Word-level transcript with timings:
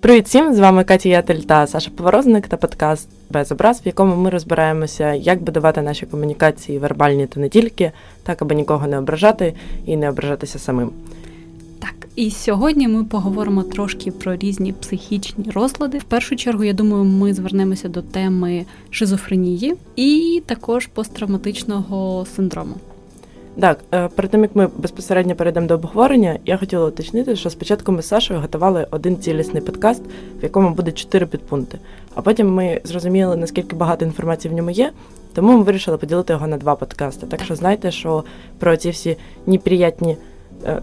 Привіт 0.00 0.26
всім! 0.26 0.54
З 0.54 0.58
вами 0.58 0.84
Катя 0.84 1.08
Ятель 1.08 1.38
та 1.38 1.66
Саша 1.66 1.90
Поворозник 1.96 2.48
та 2.48 2.56
подкаст 2.56 3.08
без 3.30 3.52
образ, 3.52 3.80
в 3.80 3.86
якому 3.86 4.16
ми 4.16 4.30
розбираємося, 4.30 5.14
як 5.14 5.42
будувати 5.42 5.82
наші 5.82 6.06
комунікації 6.06 6.78
вербальні 6.78 7.26
та 7.26 7.40
не 7.40 7.48
тільки, 7.48 7.92
так 8.22 8.42
аби 8.42 8.54
нікого 8.54 8.86
не 8.86 8.98
ображати 8.98 9.54
і 9.86 9.96
не 9.96 10.10
ображатися 10.10 10.58
самим. 10.58 10.90
Так, 11.78 11.94
і 12.16 12.30
сьогодні 12.30 12.88
ми 12.88 13.04
поговоримо 13.04 13.62
трошки 13.62 14.10
про 14.10 14.36
різні 14.36 14.72
психічні 14.72 15.50
розлади. 15.54 15.98
В 15.98 16.04
першу 16.04 16.36
чергу, 16.36 16.64
я 16.64 16.72
думаю, 16.72 17.04
ми 17.04 17.34
звернемося 17.34 17.88
до 17.88 18.02
теми 18.02 18.66
шизофренії 18.90 19.74
і 19.96 20.42
також 20.46 20.86
посттравматичного 20.86 22.26
синдрому. 22.36 22.74
Так, 23.58 23.78
е, 23.94 24.08
перед 24.08 24.30
тим 24.30 24.42
як 24.42 24.56
ми 24.56 24.68
безпосередньо 24.78 25.34
перейдемо 25.34 25.66
до 25.66 25.74
обговорення, 25.74 26.38
я 26.44 26.56
хотіла 26.56 26.86
уточнити, 26.86 27.36
що 27.36 27.50
спочатку 27.50 27.92
ми 27.92 28.02
з 28.02 28.08
Сашою 28.08 28.40
готували 28.40 28.86
один 28.90 29.16
цілісний 29.16 29.62
подкаст, 29.62 30.02
в 30.40 30.42
якому 30.42 30.70
буде 30.70 30.92
чотири 30.92 31.26
підпункти. 31.26 31.78
А 32.14 32.22
потім 32.22 32.54
ми 32.54 32.80
зрозуміли, 32.84 33.36
наскільки 33.36 33.76
багато 33.76 34.04
інформації 34.04 34.54
в 34.54 34.56
ньому 34.56 34.70
є, 34.70 34.92
тому 35.34 35.52
ми 35.52 35.62
вирішили 35.62 35.96
поділити 35.96 36.32
його 36.32 36.46
на 36.46 36.56
два 36.56 36.74
подкасти. 36.74 37.26
Так 37.26 37.44
що 37.44 37.54
знайте, 37.54 37.90
що 37.90 38.24
про 38.58 38.76
ці 38.76 38.90
всі 38.90 39.16
неприятні 39.46 40.16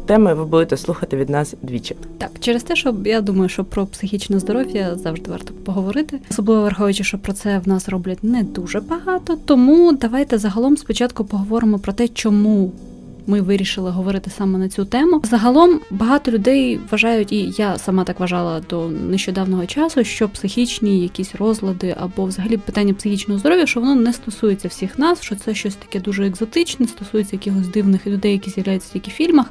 теми 0.06 0.34
ви 0.34 0.46
будете 0.46 0.78
слухати 0.78 1.18
від 1.18 1.30
нас 1.30 1.56
двічі. 1.62 1.96
Так, 2.18 2.32
через 2.40 2.64
те, 2.64 2.76
що 2.76 2.96
я 3.06 3.22
думаю, 3.22 3.50
що 3.50 3.64
про 3.64 3.86
психічне 3.86 4.40
здоров'я 4.40 4.96
завжди 4.96 5.32
варто 5.32 5.54
поговорити, 5.54 6.20
особливо 6.32 6.62
враховуючи, 6.62 7.04
що 7.04 7.18
про 7.18 7.34
це 7.34 7.60
в 7.60 7.68
нас 7.68 7.90
роблять 7.90 8.24
не 8.24 8.44
дуже 8.44 8.80
багато. 8.80 9.38
Тому 9.46 9.92
давайте 9.92 10.38
загалом 10.38 10.78
спочатку 10.78 11.26
поговоримо 11.26 11.80
про 11.80 11.94
те, 11.94 12.08
чому 12.08 12.72
ми 13.28 13.42
вирішили 13.42 13.92
говорити 13.92 14.30
саме 14.30 14.60
на 14.60 14.70
цю 14.70 14.86
тему. 14.86 15.22
Загалом 15.24 15.80
багато 15.90 16.32
людей 16.32 16.80
вважають, 16.92 17.32
і 17.32 17.54
я 17.58 17.78
сама 17.78 18.04
так 18.04 18.20
вважала 18.20 18.62
до 18.70 18.88
нещодавнього 18.90 19.66
часу, 19.66 20.04
що 20.04 20.30
психічні 20.30 21.00
якісь 21.00 21.36
розлади 21.36 21.96
або 22.00 22.26
взагалі 22.26 22.58
питання 22.58 22.94
психічного 22.94 23.40
здоров'я, 23.40 23.66
що 23.66 23.80
воно 23.80 23.96
не 23.96 24.14
стосується 24.14 24.68
всіх 24.68 25.00
нас, 25.00 25.22
що 25.22 25.36
це 25.36 25.56
щось 25.56 25.76
таке 25.76 26.00
дуже 26.00 26.28
екзотичне, 26.28 26.88
стосується 26.88 27.36
якихось 27.36 27.68
дивних 27.68 28.08
людей, 28.08 28.32
які 28.32 28.50
з'являються 28.50 28.94
тільки 28.94 29.12
в 29.12 29.14
фільмах. 29.14 29.46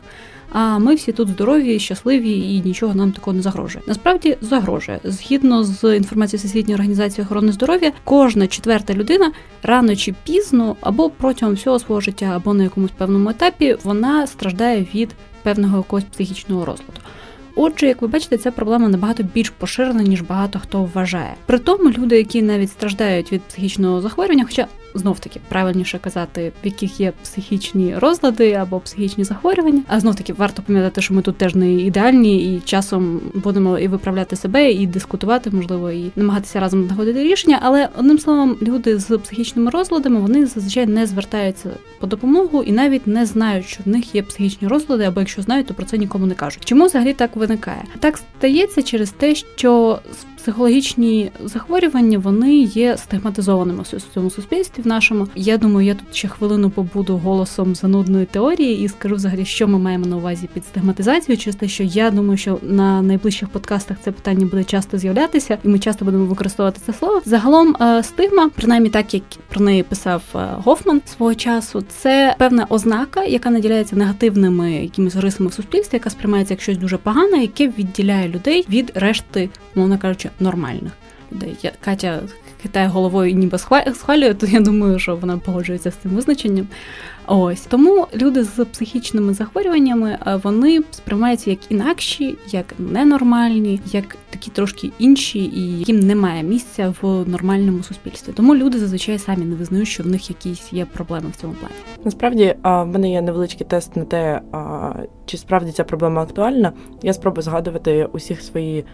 А 0.52 0.78
ми 0.78 0.94
всі 0.94 1.12
тут 1.12 1.28
здорові, 1.28 1.78
щасливі 1.78 2.54
і 2.54 2.62
нічого 2.64 2.94
нам 2.94 3.12
такого 3.12 3.36
не 3.36 3.42
загрожує. 3.42 3.84
Насправді 3.86 4.36
загрожує 4.40 5.00
згідно 5.04 5.64
з 5.64 5.96
інформацією 5.96 6.38
Всесвітньої 6.38 6.74
організації 6.74 7.24
охорони 7.24 7.52
здоров'я, 7.52 7.92
кожна 8.04 8.46
четверта 8.46 8.94
людина 8.94 9.32
рано 9.62 9.96
чи 9.96 10.14
пізно 10.24 10.76
або 10.80 11.10
протягом 11.10 11.54
всього 11.54 11.78
свого 11.78 12.00
життя, 12.00 12.32
або 12.36 12.54
на 12.54 12.64
якомусь 12.64 12.90
певному 12.90 13.30
етапі 13.30 13.76
вона 13.84 14.26
страждає 14.26 14.86
від 14.94 15.14
певного 15.42 15.76
якогось 15.76 16.04
психічного 16.04 16.64
розладу. 16.64 17.00
Отже, 17.58 17.86
як 17.86 18.02
ви 18.02 18.08
бачите, 18.08 18.36
ця 18.36 18.50
проблема 18.50 18.88
набагато 18.88 19.22
більш 19.22 19.50
поширена, 19.50 20.02
ніж 20.02 20.20
багато 20.20 20.58
хто 20.58 20.90
вважає. 20.94 21.34
При 21.46 21.58
тому 21.58 21.90
люди, 21.90 22.16
які 22.16 22.42
навіть 22.42 22.70
страждають 22.70 23.32
від 23.32 23.42
психічного 23.42 24.00
захворювання, 24.00 24.44
хоча 24.44 24.66
знов 24.98 25.18
таки 25.18 25.40
правильніше 25.48 25.98
казати, 25.98 26.52
в 26.62 26.66
яких 26.66 27.00
є 27.00 27.12
психічні 27.22 27.94
розлади 27.98 28.52
або 28.52 28.80
психічні 28.80 29.24
захворювання. 29.24 29.82
А 29.88 30.00
знов 30.00 30.14
таки 30.14 30.32
варто 30.32 30.62
пам'ятати, 30.62 31.02
що 31.02 31.14
ми 31.14 31.22
тут 31.22 31.36
теж 31.36 31.54
не 31.54 31.72
ідеальні, 31.72 32.56
і 32.56 32.60
часом 32.60 33.20
будемо 33.34 33.78
і 33.78 33.88
виправляти 33.88 34.36
себе, 34.36 34.70
і 34.70 34.86
дискутувати, 34.86 35.50
можливо, 35.50 35.90
і 35.90 36.10
намагатися 36.16 36.60
разом 36.60 36.86
знаходити 36.86 37.22
рішення. 37.22 37.58
Але 37.62 37.88
одним 37.98 38.18
словом, 38.18 38.56
люди 38.62 38.98
з 38.98 39.18
психічними 39.18 39.70
розладами 39.70 40.20
вони 40.20 40.46
зазвичай 40.46 40.86
не 40.86 41.06
звертаються 41.06 41.70
по 42.00 42.06
допомогу 42.06 42.62
і 42.62 42.72
навіть 42.72 43.06
не 43.06 43.26
знають, 43.26 43.66
що 43.66 43.82
в 43.86 43.88
них 43.88 44.14
є 44.14 44.22
психічні 44.22 44.68
розлади, 44.68 45.04
або 45.04 45.20
якщо 45.20 45.42
знають, 45.42 45.66
то 45.66 45.74
про 45.74 45.86
це 45.86 45.98
нікому 45.98 46.26
не 46.26 46.34
кажуть. 46.34 46.64
Чому 46.64 46.86
взагалі 46.86 47.12
так 47.12 47.36
виникає? 47.46 47.84
Так 48.00 48.18
стається 48.18 48.82
через 48.82 49.10
те, 49.10 49.34
що 49.34 49.98
психологічні 50.46 51.30
захворювання 51.44 52.18
вони 52.18 52.56
є 52.58 52.96
стигматизованими 52.96 53.82
в 53.82 54.14
цьому 54.14 54.30
суспільстві. 54.30 54.82
В 54.82 54.86
нашому 54.86 55.28
я 55.34 55.58
думаю, 55.58 55.86
я 55.86 55.94
тут 55.94 56.16
ще 56.16 56.28
хвилину 56.28 56.70
побуду 56.70 57.16
голосом 57.16 57.74
занудної 57.74 58.26
теорії 58.26 58.84
і 58.84 58.88
скажу 58.88 59.14
взагалі, 59.14 59.44
що 59.44 59.68
ми 59.68 59.78
маємо 59.78 60.06
на 60.06 60.16
увазі 60.16 60.48
під 60.54 60.64
стигматизацією, 60.64 61.38
через 61.38 61.56
те, 61.56 61.68
що 61.68 61.82
я 61.82 62.10
думаю, 62.10 62.36
що 62.36 62.58
на 62.62 63.02
найближчих 63.02 63.48
подкастах 63.48 63.96
це 64.04 64.12
питання 64.12 64.46
буде 64.46 64.64
часто 64.64 64.98
з'являтися, 64.98 65.58
і 65.64 65.68
ми 65.68 65.78
часто 65.78 66.04
будемо 66.04 66.24
використовувати 66.24 66.80
це 66.86 66.92
слово. 66.92 67.22
Загалом 67.24 67.76
е, 67.80 68.02
стигма, 68.02 68.50
принаймні 68.56 68.90
так 68.90 69.14
як 69.14 69.22
про 69.48 69.64
неї 69.64 69.82
писав 69.82 70.22
е, 70.34 70.38
Гофман 70.64 71.02
свого 71.06 71.34
часу, 71.34 71.84
це 71.88 72.34
певна 72.38 72.66
ознака, 72.68 73.24
яка 73.24 73.50
наділяється 73.50 73.96
негативними 73.96 74.72
якимись 74.72 75.16
рисами 75.16 75.48
в 75.48 75.52
суспільстві, 75.52 75.96
яка 75.96 76.10
сприймається 76.10 76.54
як 76.54 76.60
щось 76.60 76.78
дуже 76.78 76.96
погане, 76.96 77.38
яке 77.38 77.68
відділяє 77.68 78.28
людей 78.28 78.66
від 78.68 78.92
решти, 78.94 79.48
мовно 79.74 79.98
кажучи, 79.98 80.30
нормальних 80.40 80.92
людей. 81.32 81.56
Я 81.62 81.72
Катя 81.80 82.20
хитає 82.62 82.88
головою 82.88 83.34
ніби 83.34 83.58
схвалює, 83.94 84.34
то 84.34 84.46
я 84.46 84.60
думаю, 84.60 84.98
що 84.98 85.16
вона 85.16 85.38
погоджується 85.38 85.90
з 85.90 85.94
цим 85.94 86.10
визначенням. 86.10 86.66
Ось 87.26 87.60
тому 87.60 88.06
люди 88.14 88.44
з 88.44 88.64
психічними 88.64 89.34
захворюваннями 89.34 90.18
вони 90.42 90.82
сприймаються 90.90 91.50
як 91.50 91.58
інакші, 91.68 92.38
як 92.50 92.74
ненормальні, 92.78 93.80
як 93.86 94.16
такі 94.30 94.50
трошки 94.50 94.90
інші, 94.98 95.38
і 95.38 95.78
яким 95.78 96.00
немає 96.00 96.42
місця 96.42 96.94
в 97.02 97.28
нормальному 97.28 97.82
суспільстві. 97.82 98.32
Тому 98.32 98.56
люди 98.56 98.78
зазвичай 98.78 99.18
самі 99.18 99.44
не 99.44 99.54
визнають, 99.54 99.88
що 99.88 100.02
в 100.02 100.06
них 100.06 100.30
якісь 100.30 100.72
є 100.72 100.84
проблеми 100.84 101.26
в 101.32 101.40
цьому 101.40 101.52
плані. 101.52 101.74
Насправді 102.04 102.54
в 102.64 102.84
мене 102.84 103.10
є 103.10 103.22
невеличкий 103.22 103.66
тест 103.66 103.96
на 103.96 104.04
те, 104.04 104.40
чи 105.26 105.36
справді 105.36 105.72
ця 105.72 105.84
проблема 105.84 106.22
актуальна. 106.22 106.72
Я 107.02 107.12
спробую 107.12 107.42
згадувати 107.42 108.08
усіх 108.12 108.42
свої. 108.42 108.84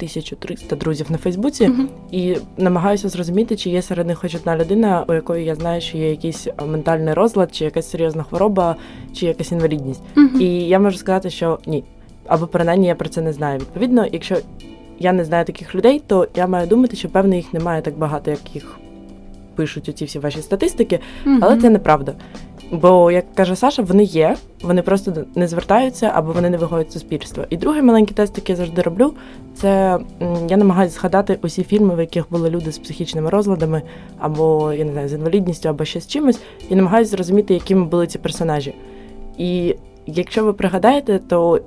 1300 0.00 0.76
друзів 0.76 1.06
на 1.10 1.18
Фейсбуці 1.18 1.64
uh-huh. 1.64 1.86
і 2.10 2.36
намагаюся 2.56 3.08
зрозуміти, 3.08 3.56
чи 3.56 3.70
є 3.70 3.82
серед 3.82 4.06
них 4.06 4.18
хоч 4.18 4.34
одна 4.34 4.56
людина, 4.56 5.04
у 5.08 5.14
якої 5.14 5.44
я 5.44 5.54
знаю, 5.54 5.80
що 5.80 5.98
є 5.98 6.10
якийсь 6.10 6.46
ментальний 6.66 7.14
розлад, 7.14 7.54
чи 7.54 7.64
якась 7.64 7.90
серйозна 7.90 8.22
хвороба, 8.22 8.76
чи 9.12 9.26
якась 9.26 9.52
інвалідність. 9.52 10.02
Uh-huh. 10.16 10.38
І 10.38 10.68
я 10.68 10.78
можу 10.78 10.98
сказати, 10.98 11.30
що 11.30 11.58
ні. 11.66 11.84
Або 12.26 12.46
принаймні 12.46 12.86
я 12.86 12.94
про 12.94 13.08
це 13.08 13.22
не 13.22 13.32
знаю. 13.32 13.58
Відповідно, 13.58 14.06
якщо 14.12 14.36
я 14.98 15.12
не 15.12 15.24
знаю 15.24 15.44
таких 15.44 15.74
людей, 15.74 16.02
то 16.06 16.28
я 16.36 16.46
маю 16.46 16.66
думати, 16.66 16.96
що 16.96 17.08
певно 17.08 17.34
їх 17.34 17.54
немає 17.54 17.82
так 17.82 17.98
багато, 17.98 18.30
як 18.30 18.54
їх 18.54 18.78
пишуть 19.54 19.88
у 19.88 19.92
ці 19.92 20.04
всі 20.04 20.18
ваші 20.18 20.42
статистики, 20.42 21.00
uh-huh. 21.26 21.38
але 21.40 21.56
це 21.60 21.70
неправда. 21.70 22.14
Бо, 22.72 23.10
як 23.10 23.34
каже 23.34 23.56
Саша, 23.56 23.82
вони 23.82 24.04
є, 24.04 24.36
вони 24.62 24.82
просто 24.82 25.12
не 25.34 25.48
звертаються 25.48 26.12
або 26.14 26.32
вони 26.32 26.50
не 26.50 26.56
виходять 26.56 26.90
з 26.90 26.92
суспільства. 26.92 27.46
І 27.50 27.56
другий 27.56 27.82
маленький 27.82 28.16
тест, 28.16 28.38
який 28.38 28.52
я 28.52 28.56
завжди 28.56 28.82
роблю, 28.82 29.14
це 29.54 29.98
я 30.48 30.56
намагаюся 30.56 30.94
згадати 30.94 31.38
усі 31.42 31.64
фільми, 31.64 31.94
в 31.94 32.00
яких 32.00 32.30
були 32.30 32.50
люди 32.50 32.72
з 32.72 32.78
психічними 32.78 33.30
розладами, 33.30 33.82
або 34.18 34.72
я 34.72 34.84
не 34.84 34.92
знаю, 34.92 35.08
з 35.08 35.12
інвалідністю, 35.12 35.68
або 35.68 35.84
ще 35.84 36.00
з 36.00 36.06
чимось, 36.06 36.40
і 36.68 36.76
намагаюся 36.76 37.10
зрозуміти, 37.10 37.54
якими 37.54 37.84
були 37.84 38.06
ці 38.06 38.18
персонажі. 38.18 38.74
І 39.38 39.76
якщо 40.06 40.44
ви 40.44 40.52
пригадаєте, 40.52 41.18
то 41.18 41.60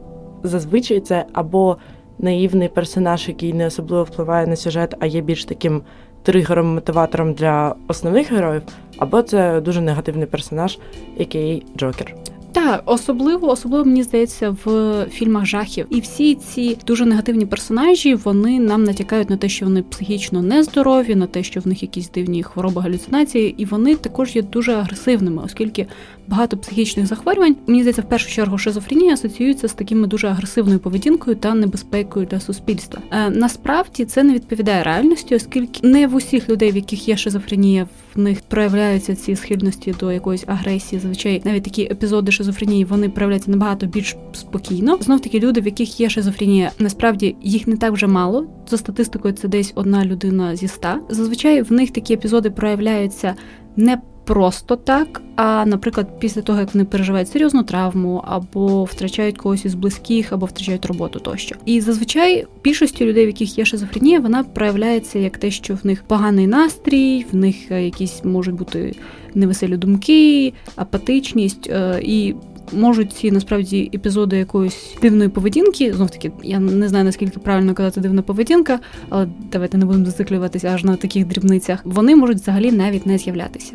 зазвичай 0.43 0.99
це 0.99 1.25
або 1.33 1.77
наївний 2.19 2.67
персонаж, 2.67 3.27
який 3.27 3.53
не 3.53 3.67
особливо 3.67 4.03
впливає 4.03 4.47
на 4.47 4.55
сюжет, 4.55 4.95
а 4.99 5.05
є 5.05 5.21
більш 5.21 5.45
таким 5.45 5.81
тригером, 6.23 6.73
мотиватором 6.73 7.33
для 7.33 7.75
основних 7.87 8.31
героїв, 8.31 8.61
або 8.97 9.21
це 9.21 9.61
дуже 9.61 9.81
негативний 9.81 10.27
персонаж, 10.27 10.77
який 11.17 11.65
Джокер. 11.77 12.15
Так, 12.53 12.83
особливо, 12.85 13.49
особливо 13.49 13.85
мені 13.85 14.03
здається, 14.03 14.55
в 14.65 15.05
фільмах 15.11 15.45
жахів. 15.45 15.85
І 15.89 15.99
всі 15.99 16.35
ці 16.35 16.77
дуже 16.87 17.05
негативні 17.05 17.45
персонажі 17.45 18.15
вони 18.15 18.59
нам 18.59 18.83
натякають 18.83 19.29
на 19.29 19.37
те, 19.37 19.49
що 19.49 19.65
вони 19.65 19.81
психічно 19.83 20.41
нездорові, 20.41 21.15
на 21.15 21.27
те, 21.27 21.43
що 21.43 21.59
в 21.59 21.67
них 21.67 21.81
якісь 21.81 22.09
дивні 22.09 22.43
хвороби 22.43 22.81
галюцинації, 22.81 23.55
і 23.57 23.65
вони 23.65 23.95
також 23.95 24.35
є 24.35 24.41
дуже 24.41 24.73
агресивними, 24.73 25.41
оскільки 25.45 25.87
багато 26.27 26.57
психічних 26.57 27.05
захворювань, 27.05 27.55
мені 27.67 27.81
здається, 27.81 28.01
в 28.01 28.09
першу 28.09 28.29
чергу 28.29 28.57
шизофренія 28.57 29.13
асоціюється 29.13 29.67
з 29.67 29.73
такими 29.73 30.07
дуже 30.07 30.27
агресивною 30.27 30.79
поведінкою 30.79 31.35
та 31.35 31.53
небезпекою 31.53 32.25
для 32.25 32.39
суспільства. 32.39 33.01
Е, 33.11 33.29
насправді 33.29 34.05
це 34.05 34.23
не 34.23 34.33
відповідає 34.33 34.83
реальності, 34.83 35.35
оскільки 35.35 35.87
не 35.87 36.07
в 36.07 36.15
усіх 36.15 36.49
людей, 36.49 36.71
в 36.71 36.75
яких 36.75 37.07
є 37.07 37.17
шизофренія, 37.17 37.87
в 38.15 38.19
них 38.19 38.41
проявляються 38.41 39.15
ці 39.15 39.35
схильності 39.35 39.95
до 39.99 40.11
якоїсь 40.11 40.43
агресії. 40.47 40.99
Зазвичай 40.99 41.41
навіть 41.45 41.63
такі 41.63 41.83
епізоди 41.83 42.31
шизофренії 42.31 42.85
вони 42.85 43.09
проявляються 43.09 43.51
набагато 43.51 43.85
більш 43.85 44.15
спокійно. 44.33 44.97
Знов 45.01 45.21
таки 45.21 45.39
люди, 45.39 45.61
в 45.61 45.65
яких 45.65 45.99
є 45.99 46.09
шизофренія, 46.09 46.71
насправді 46.79 47.35
їх 47.41 47.67
не 47.67 47.77
так 47.77 47.93
вже 47.93 48.07
мало. 48.07 48.47
За 48.69 48.77
статистикою, 48.77 49.33
це 49.33 49.47
десь 49.47 49.71
одна 49.75 50.05
людина 50.05 50.55
зі 50.55 50.65
ста. 50.65 50.99
Зазвичай 51.09 51.61
в 51.61 51.71
них 51.71 51.91
такі 51.91 52.13
епізоди 52.13 52.49
проявляються 52.49 53.35
не 53.75 53.97
просто 54.25 54.75
так. 54.75 55.21
А, 55.35 55.65
наприклад, 55.65 56.19
після 56.19 56.41
того, 56.41 56.59
як 56.59 56.73
вони 56.73 56.85
переживають 56.85 57.29
серйозну 57.29 57.63
травму, 57.63 58.23
або 58.27 58.83
втрачають 58.83 59.37
когось 59.37 59.65
із 59.65 59.75
близьких, 59.75 60.33
або 60.33 60.45
втрачають 60.45 60.85
роботу 60.85 61.19
тощо. 61.19 61.55
І 61.65 61.81
зазвичай 61.81 62.45
більшості 62.63 63.05
людей, 63.05 63.25
в 63.25 63.27
яких 63.27 63.57
є 63.57 63.65
шизофренія, 63.65 64.19
вона 64.19 64.43
проявляється 64.43 65.19
як 65.19 65.37
те, 65.37 65.51
що 65.51 65.75
в 65.75 65.85
них 65.85 66.03
поганий 66.03 66.47
настрій, 66.47 67.25
в 67.31 67.35
них 67.35 67.55
е, 67.71 67.83
якісь 67.83 68.23
можуть 68.23 68.55
бути 68.55 68.95
невеселі 69.33 69.77
думки, 69.77 70.53
апатичність. 70.75 71.69
Е, 71.69 72.01
і 72.03 72.35
можуть 72.71 73.13
ці 73.13 73.31
насправді 73.31 73.91
епізоди 73.93 74.37
якоїсь 74.37 74.95
дивної 75.01 75.29
поведінки. 75.29 75.93
Знов 75.93 76.09
таки, 76.09 76.31
я 76.43 76.59
не 76.59 76.89
знаю 76.89 77.05
наскільки 77.05 77.39
правильно 77.39 77.73
казати 77.73 78.01
дивна 78.01 78.21
поведінка, 78.21 78.79
але 79.09 79.27
давайте 79.51 79.77
не 79.77 79.85
будемо 79.85 80.05
зациклюватися 80.05 80.67
аж 80.67 80.83
на 80.83 80.95
таких 80.95 81.27
дрібницях. 81.27 81.79
Вони 81.83 82.15
можуть 82.15 82.37
взагалі 82.37 82.71
навіть 82.71 83.05
не 83.05 83.17
з'являтися. 83.17 83.73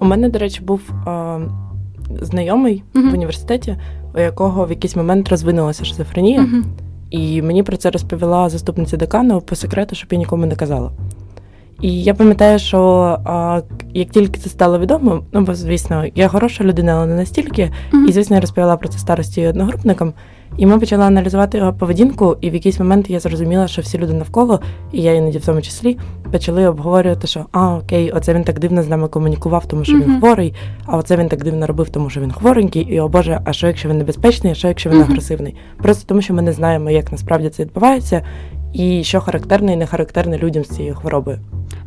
У 0.00 0.04
мене, 0.04 0.28
до 0.28 0.38
речі, 0.38 0.62
був 0.62 0.80
е, 1.06 1.40
знайомий 2.20 2.82
uh-huh. 2.94 3.10
в 3.10 3.14
університеті, 3.14 3.76
у 4.14 4.20
якого 4.20 4.64
в 4.64 4.70
якийсь 4.70 4.96
момент 4.96 5.28
розвинулася 5.28 5.84
шизофренія, 5.84 6.40
uh-huh. 6.40 6.62
і 7.10 7.42
мені 7.42 7.62
про 7.62 7.76
це 7.76 7.90
розповіла 7.90 8.48
заступниця 8.48 8.96
декану 8.96 9.40
по 9.40 9.56
секрету, 9.56 9.94
щоб 9.94 10.12
я 10.12 10.18
нікому 10.18 10.46
не 10.46 10.56
казала. 10.56 10.90
І 11.80 12.02
я 12.02 12.14
пам'ятаю, 12.14 12.58
що 12.58 12.80
а, 13.24 13.60
як 13.94 14.10
тільки 14.10 14.40
це 14.40 14.50
стало 14.50 14.78
відомо, 14.78 15.22
ну 15.32 15.40
бо 15.40 15.54
звісно, 15.54 16.04
я 16.14 16.28
хороша 16.28 16.64
людина, 16.64 16.92
але 16.92 17.06
не 17.06 17.14
настільки. 17.14 17.62
Mm-hmm. 17.62 18.08
І 18.08 18.12
звісно, 18.12 18.36
я 18.36 18.40
розповіла 18.40 18.76
про 18.76 18.88
це 18.88 18.98
старості 18.98 19.46
одногрупникам. 19.46 20.12
І 20.60 20.66
ми 20.66 20.78
почали 20.78 21.04
аналізувати 21.04 21.58
його 21.58 21.72
поведінку, 21.72 22.36
і 22.40 22.50
в 22.50 22.54
якийсь 22.54 22.78
момент 22.78 23.10
я 23.10 23.20
зрозуміла, 23.20 23.68
що 23.68 23.82
всі 23.82 23.98
люди 23.98 24.12
навколо, 24.12 24.60
і 24.92 25.02
я 25.02 25.14
іноді 25.14 25.38
в 25.38 25.46
тому 25.46 25.62
числі, 25.62 25.98
почали 26.32 26.66
обговорювати, 26.66 27.26
що 27.26 27.46
а 27.52 27.74
окей, 27.74 28.10
оце 28.10 28.34
він 28.34 28.44
так 28.44 28.58
дивно 28.58 28.82
з 28.82 28.88
нами 28.88 29.08
комунікував, 29.08 29.66
тому 29.66 29.84
що 29.84 29.92
mm-hmm. 29.92 30.04
він 30.04 30.18
хворий, 30.18 30.54
а 30.86 30.96
оце 30.96 31.16
він 31.16 31.28
так 31.28 31.44
дивно 31.44 31.66
робив, 31.66 31.88
тому 31.88 32.10
що 32.10 32.20
він 32.20 32.32
хворенький, 32.32 32.82
і 32.82 33.00
о 33.00 33.08
Боже, 33.08 33.40
а 33.44 33.52
що 33.52 33.66
якщо 33.66 33.88
він 33.88 33.98
небезпечний, 33.98 34.52
а 34.52 34.54
що 34.54 34.68
якщо 34.68 34.90
він 34.90 34.98
mm-hmm. 34.98 35.10
агресивний? 35.10 35.54
Просто 35.76 36.04
тому, 36.06 36.22
що 36.22 36.34
ми 36.34 36.42
не 36.42 36.52
знаємо, 36.52 36.90
як 36.90 37.12
насправді 37.12 37.48
це 37.48 37.62
відбувається, 37.62 38.22
і 38.72 39.04
що 39.04 39.20
характерне 39.20 39.72
і 39.72 39.76
не 39.76 39.86
характерне 39.86 40.38
людям 40.38 40.64
з 40.64 40.68
цією 40.68 40.94
хворобою. 40.94 41.38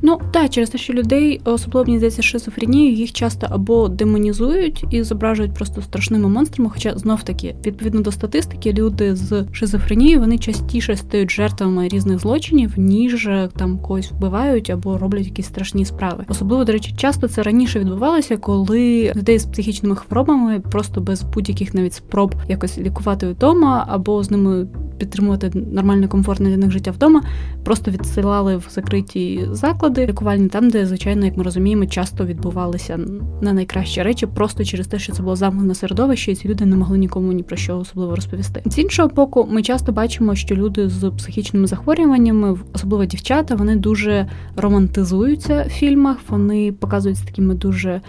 Ну 0.06 0.20
так, 0.32 0.50
через 0.50 0.70
те, 0.70 0.78
що 0.78 0.94
людей, 0.94 1.42
особливо 1.46 1.86
мені 1.86 1.98
здається, 1.98 2.22
шизофренію, 2.22 2.94
їх 2.94 3.12
часто 3.12 3.48
або 3.50 3.88
демонізують 3.88 4.86
і 4.92 5.04
зображують 5.04 5.54
просто 5.54 5.82
страшними 5.82 6.30
монстрами. 6.30 6.70
Хоча 6.74 6.98
знов 6.98 7.24
таки, 7.24 7.56
відповідно 7.66 8.02
до 8.02 8.12
статистики, 8.12 8.74
люди 8.74 9.16
з 9.16 9.46
шизофренією 9.52 10.20
вони 10.20 10.38
частіше 10.38 10.96
стають 10.96 11.32
жертвами 11.32 11.88
різних 11.88 12.20
злочинів, 12.20 12.74
ніж 12.78 13.28
е, 13.28 13.50
там 13.58 13.78
когось 13.78 14.12
вбивають 14.12 14.70
або 14.70 14.98
роблять 14.98 15.26
якісь 15.26 15.46
страшні 15.46 15.86
справи. 15.86 16.26
Особливо, 16.28 16.64
до 16.64 16.72
речі, 16.72 16.94
часто 16.98 17.28
це 17.28 17.44
раніше 17.44 17.80
відбувалося, 17.80 18.38
коли 18.38 19.14
людей 19.16 19.40
з 19.40 19.46
психічними 19.46 19.96
хворобами 19.96 20.60
просто 20.60 21.02
без 21.02 21.24
будь-яких 21.24 21.74
навіть 21.74 21.94
спроб 21.94 22.36
якось 22.50 22.78
лікувати 22.78 23.28
вдома 23.28 23.86
або 23.90 24.24
з 24.24 24.32
ними 24.32 24.68
підтримувати 24.98 25.52
нормальне 25.74 26.08
комфортне 26.08 26.50
для 26.50 26.58
них 26.58 26.73
життя 26.74 26.92
вдома, 26.92 27.24
просто 27.64 27.92
відсилали 27.92 28.58
в 28.58 28.68
закриті 28.70 29.48
заклади 29.52 30.06
лікувальні, 30.06 30.48
там, 30.48 30.70
де, 30.70 30.86
звичайно, 30.86 31.26
як 31.26 31.38
ми 31.38 31.44
розуміємо, 31.44 31.86
часто 31.86 32.26
відбувалися 32.26 33.00
не 33.42 33.54
найкращі 33.54 34.04
речі, 34.04 34.26
просто 34.26 34.66
через 34.66 34.88
те, 34.88 35.00
що 35.00 35.14
це 35.14 35.24
було 35.24 35.36
замкнене 35.36 35.76
середовище, 35.76 36.32
і 36.32 36.36
ці 36.36 36.48
люди 36.48 36.66
не 36.66 36.76
могли 36.76 36.98
нікому 36.98 37.32
ні 37.34 37.44
про 37.44 37.58
що 37.58 37.78
особливо 37.78 38.16
розповісти. 38.16 38.62
З 38.66 38.78
іншого 38.78 39.10
боку, 39.10 39.48
ми 39.52 39.64
часто 39.64 39.92
бачимо, 39.92 40.36
що 40.36 40.56
люди 40.56 40.90
з 40.90 41.10
психічними 41.10 41.68
захворюваннями, 41.68 42.58
особливо 42.74 43.06
дівчата, 43.06 43.56
вони 43.56 43.76
дуже 43.76 44.28
романтизуються 44.56 45.66
в 45.68 45.70
фільмах, 45.70 46.18
вони 46.30 46.72
показуються 46.72 47.26
такими 47.26 47.54
дуже 47.54 48.02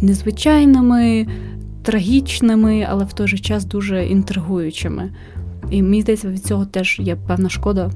незвичайними. 0.00 1.26
Трагічними, 1.82 2.86
але 2.88 3.04
в 3.04 3.12
той 3.12 3.28
же 3.28 3.38
час 3.38 3.64
дуже 3.64 4.06
інтригуючими. 4.06 5.10
І 5.70 5.82
мені 5.82 6.02
здається, 6.02 6.28
від 6.28 6.44
цього 6.44 6.64
теж 6.64 7.00
є 7.00 7.16
певна 7.16 7.48
шкода. 7.48 7.90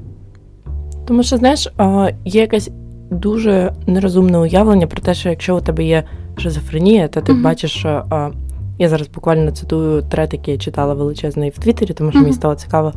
Тому 1.07 1.23
що, 1.23 1.37
знаєш, 1.37 1.69
є 2.25 2.41
якесь 2.41 2.71
дуже 3.11 3.73
нерозумне 3.87 4.39
уявлення 4.39 4.87
про 4.87 5.03
те, 5.03 5.15
що 5.15 5.29
якщо 5.29 5.57
у 5.57 5.61
тебе 5.61 5.85
є 5.85 6.05
шизофренія, 6.37 7.09
то 7.09 7.21
ти 7.21 7.33
mm-hmm. 7.33 7.43
бачиш, 7.43 7.87
я 8.79 8.89
зараз 8.89 9.09
буквально 9.09 9.51
цитую 9.51 10.03
трет, 10.03 10.33
який 10.33 10.55
я 10.55 10.61
читала 10.61 10.95
величезний 10.95 11.51
в 11.51 11.59
Твіттері, 11.59 11.93
тому 11.93 12.11
що 12.11 12.19
mm-hmm. 12.19 12.23
мені 12.23 12.35
стало 12.35 12.55
цікаво. 12.55 12.93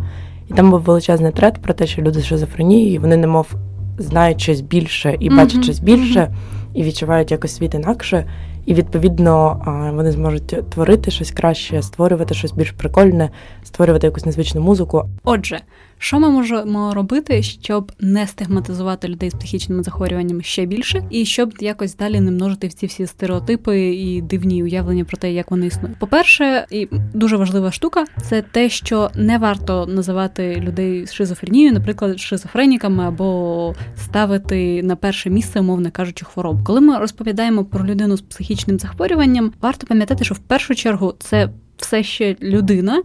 І 0.50 0.54
там 0.54 0.72
був 0.72 0.82
величезний 0.82 1.32
трет 1.32 1.62
про 1.62 1.74
те, 1.74 1.88
що 1.88 2.02
люди 2.02 2.20
з 2.20 2.26
шизофренією, 2.26 3.02
вони 3.02 3.18
немов 3.18 3.56
знають 3.98 4.42
щось 4.42 4.62
більше 4.62 5.18
і 5.20 5.30
бачать 5.30 5.64
щось 5.64 5.80
більше, 5.80 6.34
і 6.74 6.84
відчувають 6.84 7.32
якось 7.32 7.56
світ 7.56 7.74
інакше. 7.74 8.26
І 8.66 8.74
відповідно 8.74 9.62
вони 9.96 10.12
зможуть 10.12 10.70
творити 10.70 11.12
щось 11.12 11.32
краще, 11.32 11.82
створювати 11.82 12.34
щось 12.34 12.52
більш 12.52 12.72
прикольне, 12.72 13.30
створювати 13.64 14.08
якусь 14.08 14.26
незвичну 14.26 14.62
музику. 14.62 15.04
Отже, 15.24 15.60
що 16.04 16.20
ми 16.20 16.30
можемо 16.30 16.94
робити, 16.94 17.44
щоб 17.44 17.92
не 18.00 18.28
стигматизувати 18.28 19.08
людей 19.08 19.30
з 19.30 19.34
психічними 19.34 19.84
захворюваннями 19.84 20.44
ще 20.44 20.66
більше, 20.66 21.04
і 21.10 21.26
щоб 21.26 21.54
якось 21.60 21.96
далі 21.96 22.20
не 22.20 22.32
множити 22.32 22.70
ці 22.70 22.86
всі 22.86 23.08
стереотипи 23.08 23.80
і 23.80 24.22
дивні 24.22 24.64
уявлення 24.64 25.06
про 25.06 25.18
те, 25.18 25.34
як 25.34 25.52
вони 25.52 25.66
існують? 25.66 26.00
По-перше, 26.00 26.66
і 26.72 26.88
дуже 27.14 27.38
важлива 27.38 27.72
штука 27.72 28.06
це 28.22 28.42
те, 28.42 28.70
що 28.70 29.12
не 29.16 29.38
варто 29.38 29.86
називати 29.86 30.56
людей 30.56 31.08
з 31.08 31.14
шизофренією, 31.14 31.74
наприклад, 31.74 32.20
шизофреніками 32.20 33.04
або 33.06 33.76
ставити 33.96 34.84
на 34.84 34.96
перше 34.96 35.30
місце, 35.30 35.60
умовно 35.60 35.92
кажучи, 35.92 36.26
хворобу. 36.26 36.64
Коли 36.64 36.82
ми 36.82 36.98
розповідаємо 36.98 37.66
про 37.66 37.86
людину 37.86 38.18
з 38.18 38.22
психічним 38.22 38.80
захворюванням, 38.80 39.54
варто 39.62 39.88
пам'ятати, 39.88 40.24
що 40.24 40.36
в 40.36 40.40
першу 40.40 40.76
чергу 40.76 41.14
це 41.20 41.50
все 41.78 42.04
ще 42.04 42.36
людина, 42.42 43.04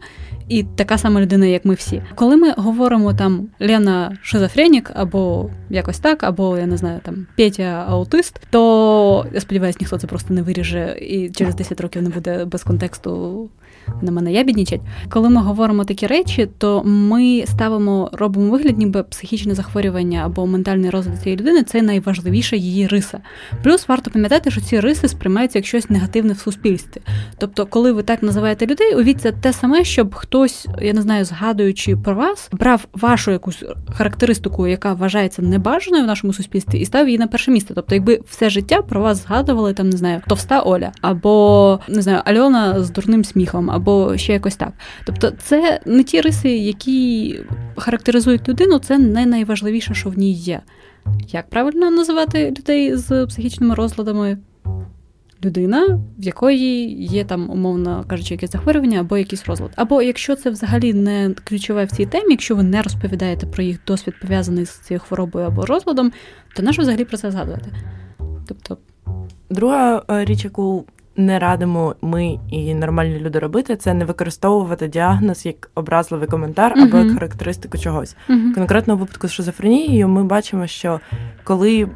і 0.49 0.63
така 0.63 0.99
сама 0.99 1.21
людина, 1.21 1.47
як 1.47 1.65
ми 1.65 1.75
всі. 1.75 2.03
Коли 2.15 2.37
ми 2.37 2.53
говоримо 2.57 3.15
там 3.15 3.49
Лена 3.61 4.19
шизофренік, 4.23 4.91
або 4.95 5.51
якось 5.71 5.99
так, 5.99 6.25
або 6.25 6.59
я 6.59 6.67
не 6.67 6.77
знаю, 6.77 7.01
там 7.03 7.27
Петя 7.37 7.87
аутист, 7.89 8.41
то 8.51 9.27
я 9.35 9.41
сподіваюся, 9.41 9.79
ніхто 9.81 9.99
це 9.99 10.07
просто 10.07 10.35
не 10.35 10.43
виріже 10.43 10.99
і 11.01 11.31
через 11.31 11.55
10 11.55 11.81
років 11.81 12.03
не 12.03 12.09
буде 12.09 12.45
без 12.45 12.63
контексту 12.63 13.49
на 14.03 14.13
мене 14.13 14.33
ябіднічать. 14.33 14.81
Коли 15.11 15.29
ми 15.29 15.43
говоримо 15.43 15.85
такі 15.85 16.07
речі, 16.07 16.49
то 16.59 16.83
ми 16.85 17.45
ставимо, 17.47 18.11
робимо 18.13 18.51
вигляд, 18.51 18.79
ніби 18.79 19.03
психічне 19.03 19.55
захворювання 19.55 20.23
або 20.25 20.47
ментальний 20.47 20.91
розлад 20.91 21.23
цієї 21.23 21.41
людини 21.41 21.63
це 21.63 21.83
найважливіша 21.83 22.57
її 22.57 22.87
риса. 22.87 23.21
Плюс 23.63 23.89
варто 23.89 24.11
пам'ятати, 24.11 24.51
що 24.51 24.61
ці 24.61 24.81
риси 24.81 25.09
сприймаються 25.09 25.59
як 25.59 25.67
щось 25.67 25.91
негативне 25.91 26.33
в 26.33 26.39
суспільстві. 26.39 27.01
Тобто, 27.39 27.67
коли 27.67 27.93
ви 27.93 28.03
так 28.03 28.23
називаєте 28.23 28.67
людей, 28.67 28.95
увіть 28.95 29.21
це 29.21 29.33
те 29.33 29.53
саме, 29.53 29.85
щоб 29.85 30.15
хтось, 30.15 30.67
я 30.83 30.93
не 30.93 31.03
знаю, 31.03 31.25
згадуючи 31.25 31.97
про 31.97 32.15
вас, 32.15 32.49
брав 32.53 32.87
вашу 32.93 33.31
якусь 33.31 33.65
характеристику, 33.93 34.67
яка 34.67 34.93
вважається 34.93 35.43
небажаною 35.43 36.05
в 36.05 36.07
нашому 36.07 36.33
суспільстві, 36.33 36.79
і 36.79 36.85
став 36.85 37.07
її 37.07 37.19
на 37.19 37.27
перше 37.27 37.51
місце. 37.51 37.75
Тобто, 37.75 37.95
якби 37.95 38.21
все 38.29 38.51
життя 38.51 38.83
про 38.83 39.01
вас 39.01 39.23
згадували 39.23 39.75
там, 39.75 39.91
не 39.91 39.97
знаю, 39.97 40.21
товста 40.29 40.61
Оля 40.61 40.93
або 41.01 41.79
не 41.89 42.03
знаю, 42.03 42.21
Альона 42.25 42.83
з 42.83 42.91
дурним 42.91 43.25
сміхом 43.25 43.71
або 43.79 44.17
ще 44.17 44.33
якось 44.33 44.57
так. 44.57 44.73
Тобто, 45.05 45.31
це 45.31 45.81
не 45.87 46.03
ті 46.05 46.21
риси, 46.21 46.51
які 46.51 47.41
характеризують 47.77 48.49
людину, 48.49 48.79
це 48.79 48.99
не 48.99 49.27
найважливіше, 49.27 49.95
що 49.95 50.11
в 50.11 50.19
ній 50.19 50.33
є. 50.33 50.61
Як 51.29 51.51
правильно 51.51 51.91
називати 51.91 52.55
людей 52.59 52.97
з 52.97 53.27
психічними 53.27 53.75
розладами? 53.75 54.39
Людина, 55.45 56.01
в 56.19 56.25
якої 56.25 57.03
є 57.05 57.25
там, 57.25 57.51
умовно 57.51 58.05
кажучи, 58.09 58.35
якесь 58.35 58.51
захворювання 58.51 59.01
або 59.01 59.19
якийсь 59.19 59.47
розлад. 59.47 59.71
Або 59.77 60.03
якщо 60.03 60.37
це 60.37 60.51
взагалі 60.51 60.93
не 60.93 61.35
ключове 61.45 61.85
в 61.85 61.91
цій 61.91 62.07
темі, 62.07 62.31
якщо 62.31 62.57
ви 62.57 62.63
не 62.63 62.83
розповідаєте 62.83 63.47
про 63.47 63.63
їх 63.63 63.79
досвід 63.87 64.15
пов'язаний 64.21 64.65
з 64.65 64.79
цією 64.79 65.01
хворобою 65.01 65.47
або 65.47 65.67
розладом, 65.67 66.13
то 66.57 66.63
нащо 66.63 66.83
взагалі 66.83 67.05
про 67.05 67.17
це 67.17 67.31
згадувати? 67.31 67.73
Тобто, 68.47 68.79
друга 69.51 70.03
е, 70.11 70.25
річ, 70.25 70.45
яку 70.45 70.85
не 71.19 71.39
радимо 71.39 71.95
ми 72.03 72.39
і 72.51 72.75
нормальні 72.75 73.19
люди 73.19 73.39
робити, 73.39 73.77
це 73.77 73.95
не 73.95 74.05
використовувати 74.05 74.89
діагноз 74.89 75.47
як 75.47 75.71
образливий 75.75 76.29
коментар 76.29 76.73
або 76.73 76.97
uh-huh. 76.97 77.05
як 77.05 77.15
характеристику 77.15 77.79
чогось. 77.79 78.17
Uh-huh. 78.29 78.55
Конкретно 78.55 78.95
у 78.95 78.97
випадку 78.97 79.29
з 79.29 79.33
шизофренією 79.33 80.09
ми 80.09 80.25
бачимо, 80.25 80.67
що 80.67 81.01
коли 81.45 81.89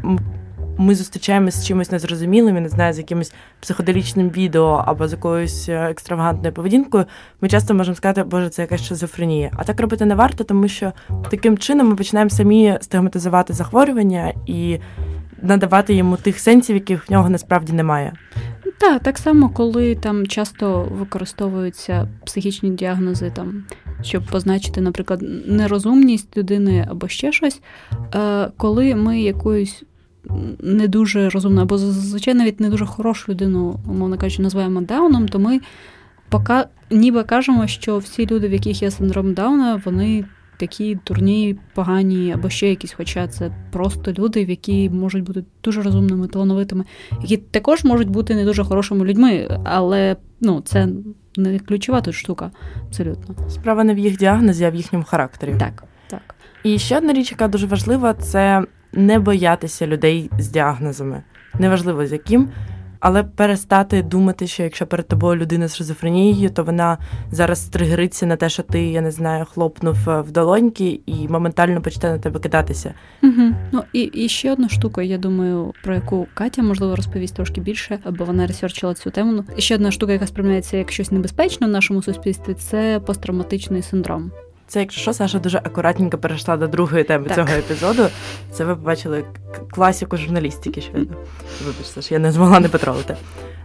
ми 0.78 0.94
зустрічаємося 0.94 1.60
з 1.60 1.66
чимось 1.66 1.90
незрозумілим, 1.90 2.54
я 2.54 2.60
не 2.60 2.68
знаю, 2.68 2.92
з 2.92 2.98
якимось 2.98 3.32
психоделічним 3.60 4.30
відео 4.30 4.84
або 4.86 5.08
з 5.08 5.12
якоюсь 5.12 5.68
е, 5.68 5.90
екстравагантною 5.90 6.54
поведінкою, 6.54 7.04
ми 7.40 7.48
часто 7.48 7.74
можемо 7.74 7.94
сказати, 7.94 8.24
боже, 8.24 8.48
це 8.48 8.62
якась 8.62 8.82
шизофренія. 8.82 9.50
А 9.56 9.64
так 9.64 9.80
робити 9.80 10.04
не 10.04 10.14
варто, 10.14 10.44
тому 10.44 10.68
що 10.68 10.92
таким 11.30 11.58
чином 11.58 11.88
ми 11.88 11.96
починаємо 11.96 12.30
самі 12.30 12.78
стигматизувати 12.80 13.52
захворювання 13.52 14.32
і 14.46 14.78
надавати 15.42 15.94
йому 15.94 16.16
тих 16.16 16.40
сенсів, 16.40 16.76
яких 16.76 17.08
в 17.08 17.12
нього 17.12 17.28
насправді 17.28 17.72
немає. 17.72 18.12
Так, 18.82 19.02
так 19.02 19.18
само, 19.18 19.48
коли 19.48 19.94
там 19.94 20.26
часто 20.26 20.88
використовуються 20.92 22.08
психічні 22.26 22.70
діагнози, 22.70 23.32
там 23.34 23.64
щоб 24.02 24.24
позначити, 24.26 24.80
наприклад, 24.80 25.22
нерозумність 25.46 26.36
людини 26.36 26.86
або 26.90 27.08
ще 27.08 27.32
щось, 27.32 27.60
е, 28.14 28.48
коли 28.56 28.94
ми 28.94 29.20
якоюсь 29.20 29.82
не 30.60 30.88
дуже 30.88 31.28
розумну, 31.28 31.62
або 31.62 31.78
зазвичай 31.78 32.34
навіть 32.34 32.60
не 32.60 32.70
дуже 32.70 32.86
хорошу 32.86 33.32
людину, 33.32 33.80
умовно 33.88 34.18
кажучи, 34.18 34.42
називаємо 34.42 34.80
Дауном, 34.80 35.28
то 35.28 35.38
ми 35.38 35.60
пока 36.28 36.66
ніби 36.90 37.22
кажемо, 37.22 37.66
що 37.66 37.98
всі 37.98 38.26
люди, 38.26 38.48
в 38.48 38.52
яких 38.52 38.82
є 38.82 38.90
синдром 38.90 39.34
Дауна, 39.34 39.82
вони 39.84 40.24
такі 40.62 40.98
дурні, 41.06 41.56
погані 41.74 42.32
або 42.32 42.50
ще 42.50 42.68
якісь, 42.68 42.92
хоча 42.92 43.28
це 43.28 43.50
просто 43.72 44.12
люди, 44.12 44.42
які 44.42 44.90
можуть 44.90 45.24
бути 45.24 45.44
дуже 45.64 45.82
розумними, 45.82 46.28
талановитими, 46.28 46.84
які 47.22 47.36
також 47.36 47.84
можуть 47.84 48.08
бути 48.08 48.34
не 48.34 48.44
дуже 48.44 48.64
хорошими 48.64 49.04
людьми, 49.04 49.58
але 49.64 50.16
ну, 50.40 50.60
це 50.60 50.88
не 51.36 51.58
ключова 51.58 52.00
тут 52.00 52.14
штука. 52.14 52.50
Абсолютно. 52.86 53.48
Справа 53.48 53.84
не 53.84 53.94
в 53.94 53.98
їх 53.98 54.18
діагнозі, 54.18 54.64
а 54.64 54.70
в 54.70 54.74
їхньому 54.74 55.04
характері. 55.04 55.54
Так, 55.58 55.84
так. 56.06 56.34
І 56.64 56.78
ще 56.78 56.98
одна 56.98 57.12
річ, 57.12 57.30
яка 57.32 57.48
дуже 57.48 57.66
важлива, 57.66 58.14
це 58.14 58.64
не 58.92 59.18
боятися 59.18 59.86
людей 59.86 60.30
з 60.38 60.48
діагнозами. 60.48 61.22
Неважливо 61.58 62.06
з 62.06 62.12
яким, 62.12 62.48
але 63.02 63.22
перестати 63.22 64.02
думати, 64.02 64.46
що 64.46 64.62
якщо 64.62 64.86
перед 64.86 65.08
тобою 65.08 65.40
людина 65.40 65.68
з 65.68 65.76
шизофренією, 65.76 66.50
то 66.50 66.64
вона 66.64 66.98
зараз 67.30 67.64
тригериться 67.64 68.26
на 68.26 68.36
те, 68.36 68.48
що 68.48 68.62
ти, 68.62 68.82
я 68.82 69.00
не 69.00 69.10
знаю, 69.10 69.44
хлопнув 69.44 70.10
е, 70.10 70.20
в 70.20 70.30
долоньки 70.30 71.00
і 71.06 71.28
моментально 71.28 71.80
почне 71.80 72.12
на 72.12 72.18
тебе 72.18 72.40
кидатися. 72.40 72.94
Угу. 73.22 73.54
Ну 73.72 73.82
і 73.92 74.00
і 74.00 74.28
ще 74.28 74.52
одна 74.52 74.68
штука, 74.68 75.02
я 75.02 75.18
думаю, 75.18 75.72
про 75.84 75.94
яку 75.94 76.26
Катя 76.34 76.62
можливо 76.62 76.96
розповість 76.96 77.36
трошки 77.36 77.60
більше, 77.60 77.98
бо 78.18 78.24
вона 78.24 78.46
ресерчила 78.46 78.94
цю 78.94 79.10
тему. 79.10 79.32
Ну, 79.32 79.44
ще 79.58 79.74
одна 79.74 79.90
штука, 79.90 80.12
яка 80.12 80.26
сприймається 80.26 80.76
як 80.76 80.92
щось 80.92 81.12
небезпечне 81.12 81.66
в 81.66 81.70
нашому 81.70 82.02
суспільстві, 82.02 82.54
це 82.54 83.00
посттравматичний 83.06 83.82
синдром. 83.82 84.32
Це, 84.72 84.80
якщо 84.80 85.00
що, 85.00 85.12
Саша 85.12 85.38
дуже 85.38 85.58
акуратненько 85.58 86.18
перейшла 86.18 86.56
до 86.56 86.66
другої 86.66 87.04
теми 87.04 87.28
так. 87.28 87.36
цього 87.36 87.48
епізоду. 87.58 88.02
Це 88.52 88.64
ви 88.64 88.76
побачили 88.76 89.24
класіку 89.70 90.16
журналістики. 90.16 90.80
Щойно. 90.80 91.16
Вибачте, 91.66 92.02
що 92.02 92.14
я 92.14 92.18
не 92.18 92.32
змогла 92.32 92.60
не 92.60 92.68
потролити. 92.68 93.16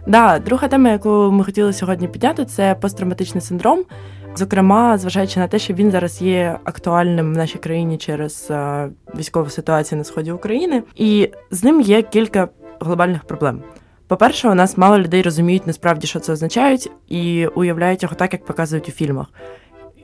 Да, 0.06 0.38
друга 0.38 0.68
тема, 0.68 0.90
яку 0.90 1.08
ми 1.08 1.44
хотіли 1.44 1.72
сьогодні 1.72 2.08
підняти, 2.08 2.44
це 2.44 2.74
посттравматичний 2.74 3.40
синдром. 3.40 3.84
Зокрема, 4.36 4.98
зважаючи 4.98 5.40
на 5.40 5.48
те, 5.48 5.58
що 5.58 5.74
він 5.74 5.90
зараз 5.90 6.22
є 6.22 6.58
актуальним 6.64 7.34
в 7.34 7.36
нашій 7.36 7.58
країні 7.58 7.98
через 7.98 8.52
військову 9.18 9.50
ситуацію 9.50 9.98
на 9.98 10.04
сході 10.04 10.32
України, 10.32 10.82
і 10.96 11.30
з 11.50 11.64
ним 11.64 11.80
є 11.80 12.02
кілька 12.02 12.48
глобальних 12.80 13.24
проблем. 13.24 13.62
По-перше, 14.06 14.48
у 14.48 14.54
нас 14.54 14.78
мало 14.78 14.98
людей 14.98 15.22
розуміють 15.22 15.66
насправді, 15.66 16.06
що 16.06 16.20
це 16.20 16.32
означають, 16.32 16.90
і 17.08 17.46
уявляють 17.46 18.02
його 18.02 18.14
так, 18.14 18.32
як 18.32 18.44
показують 18.44 18.88
у 18.88 18.92
фільмах. 18.92 19.26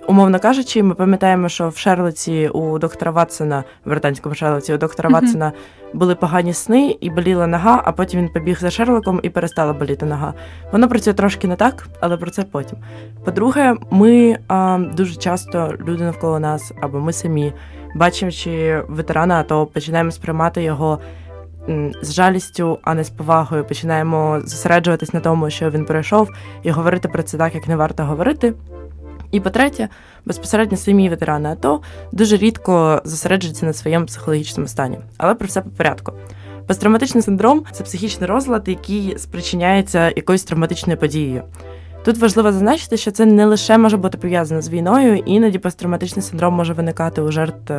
Умовно 0.06 0.38
кажучи, 0.38 0.82
ми 0.82 0.94
пам'ятаємо, 0.94 1.48
що 1.48 1.68
в 1.68 1.76
Шерлоці 1.76 2.48
у 2.48 2.78
доктора 2.78 3.10
Ватсона, 3.10 3.64
в 3.84 3.88
британському 3.88 4.34
Шерлоці, 4.34 4.74
у 4.74 4.78
доктора 4.78 5.10
mm-hmm. 5.10 5.12
Ватсона 5.12 5.52
були 5.92 6.14
погані 6.14 6.52
сни 6.52 6.96
і 7.00 7.10
боліла 7.10 7.46
нога, 7.46 7.82
а 7.84 7.92
потім 7.92 8.20
він 8.20 8.28
побіг 8.28 8.58
за 8.60 8.70
Шерлоком 8.70 9.20
і 9.22 9.30
перестала 9.30 9.72
боліти 9.72 10.06
нога. 10.06 10.34
Воно 10.72 10.88
працює 10.88 11.14
трошки 11.14 11.48
не 11.48 11.56
так, 11.56 11.88
але 12.00 12.16
про 12.16 12.30
це 12.30 12.42
потім. 12.42 12.78
По-друге, 13.24 13.74
ми 13.90 14.38
а, 14.48 14.78
дуже 14.94 15.16
часто 15.16 15.74
люди 15.88 16.04
навколо 16.04 16.38
нас 16.38 16.72
або 16.80 17.00
ми 17.00 17.12
самі, 17.12 17.52
бачачи 17.94 18.82
ветерана, 18.88 19.40
АТО, 19.40 19.66
починаємо 19.66 20.10
сприймати 20.10 20.62
його. 20.62 20.98
З 22.02 22.12
жалістю, 22.12 22.78
а 22.82 22.94
не 22.94 23.04
з 23.04 23.10
повагою, 23.10 23.64
починаємо 23.64 24.40
зосереджуватись 24.44 25.14
на 25.14 25.20
тому, 25.20 25.50
що 25.50 25.70
він 25.70 25.84
пройшов, 25.84 26.30
і 26.62 26.70
говорити 26.70 27.08
про 27.08 27.22
це 27.22 27.38
так, 27.38 27.54
як 27.54 27.68
не 27.68 27.76
варто 27.76 28.04
говорити. 28.04 28.54
І 29.34 29.40
по-третє, 29.40 29.88
безпосередньо 30.24 30.76
самі 30.76 31.08
ветерани 31.08 31.48
АТО 31.48 31.80
дуже 32.12 32.36
рідко 32.36 33.02
зосереджуються 33.04 33.66
на 33.66 33.72
своєму 33.72 34.06
психологічному 34.06 34.68
стані. 34.68 34.98
Але 35.16 35.34
про 35.34 35.46
все 35.46 35.60
по 35.60 35.70
порядку. 35.70 36.12
Посттравматичний 36.66 37.22
синдром 37.22 37.64
це 37.72 37.84
психічний 37.84 38.28
розлад, 38.28 38.68
який 38.68 39.18
спричиняється 39.18 40.12
якоюсь 40.16 40.44
травматичною 40.44 40.98
подією. 40.98 41.42
Тут 42.04 42.18
важливо 42.18 42.52
зазначити, 42.52 42.96
що 42.96 43.10
це 43.10 43.26
не 43.26 43.46
лише 43.46 43.78
може 43.78 43.96
бути 43.96 44.18
пов'язано 44.18 44.62
з 44.62 44.68
війною, 44.68 45.16
іноді 45.16 45.58
посттравматичний 45.58 46.22
синдром 46.22 46.54
може 46.54 46.72
виникати 46.72 47.20
у 47.20 47.30
жертв 47.30 47.72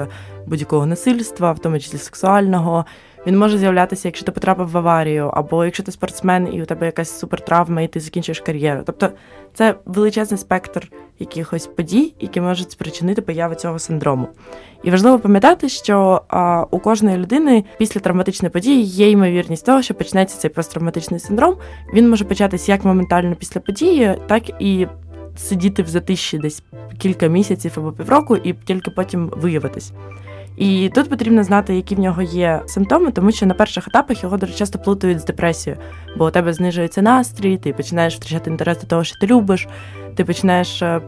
будь-якого 0.45 0.85
насильства, 0.85 1.51
в 1.51 1.59
тому 1.59 1.79
числі 1.79 1.97
сексуального, 1.97 2.85
він 3.27 3.37
може 3.37 3.57
з'являтися, 3.57 4.07
якщо 4.07 4.25
ти 4.25 4.31
потрапив 4.31 4.69
в 4.69 4.77
аварію, 4.77 5.31
або 5.33 5.65
якщо 5.65 5.83
ти 5.83 5.91
спортсмен 5.91 6.53
і 6.53 6.61
у 6.61 6.65
тебе 6.65 6.85
якась 6.85 7.19
супертравма, 7.19 7.81
і 7.81 7.87
ти 7.87 7.99
закінчуєш 7.99 8.39
кар'єру. 8.39 8.81
Тобто 8.85 9.09
це 9.53 9.75
величезний 9.85 10.37
спектр 10.37 10.91
якихось 11.19 11.67
подій, 11.67 12.13
які 12.19 12.41
можуть 12.41 12.71
спричинити 12.71 13.21
появу 13.21 13.55
цього 13.55 13.79
синдрому. 13.79 14.27
І 14.83 14.91
важливо 14.91 15.19
пам'ятати, 15.19 15.69
що 15.69 16.21
а, 16.27 16.65
у 16.71 16.79
кожної 16.79 17.17
людини 17.17 17.63
після 17.77 17.99
травматичної 17.99 18.49
події 18.49 18.83
є 18.83 19.09
ймовірність 19.11 19.65
того, 19.65 19.81
що 19.81 19.93
почнеться 19.93 20.37
цей 20.37 20.51
посттравматичний 20.51 21.19
синдром. 21.19 21.55
Він 21.93 22.09
може 22.09 22.25
початись 22.25 22.69
як 22.69 22.85
моментально 22.85 23.35
після 23.35 23.61
події, 23.61 24.15
так 24.27 24.43
і 24.59 24.87
сидіти 25.37 25.83
в 25.83 25.87
затиші 25.87 26.37
десь 26.37 26.63
кілька 26.97 27.27
місяців 27.27 27.71
або 27.77 27.91
півроку, 27.91 28.35
і 28.35 28.53
тільки 28.53 28.91
потім 28.91 29.31
виявитись. 29.35 29.91
І 30.57 30.91
тут 30.95 31.09
потрібно 31.09 31.43
знати, 31.43 31.75
які 31.75 31.95
в 31.95 31.99
нього 31.99 32.21
є 32.21 32.61
симптоми, 32.65 33.11
тому 33.11 33.31
що 33.31 33.45
на 33.45 33.53
перших 33.53 33.87
етапах 33.87 34.23
його 34.23 34.37
дуже 34.37 34.53
часто 34.53 34.79
плутають 34.79 35.19
з 35.19 35.25
депресією, 35.25 35.81
бо 36.17 36.25
у 36.25 36.31
тебе 36.31 36.53
знижується 36.53 37.01
настрій, 37.01 37.57
ти 37.57 37.73
починаєш 37.73 38.15
втрачати 38.15 38.49
інтерес 38.49 38.81
до 38.81 38.87
того, 38.87 39.03
що 39.03 39.19
ти 39.19 39.27
любиш, 39.27 39.67
ти 40.15 40.25
починаєш 40.25 40.81
е, 40.81 41.01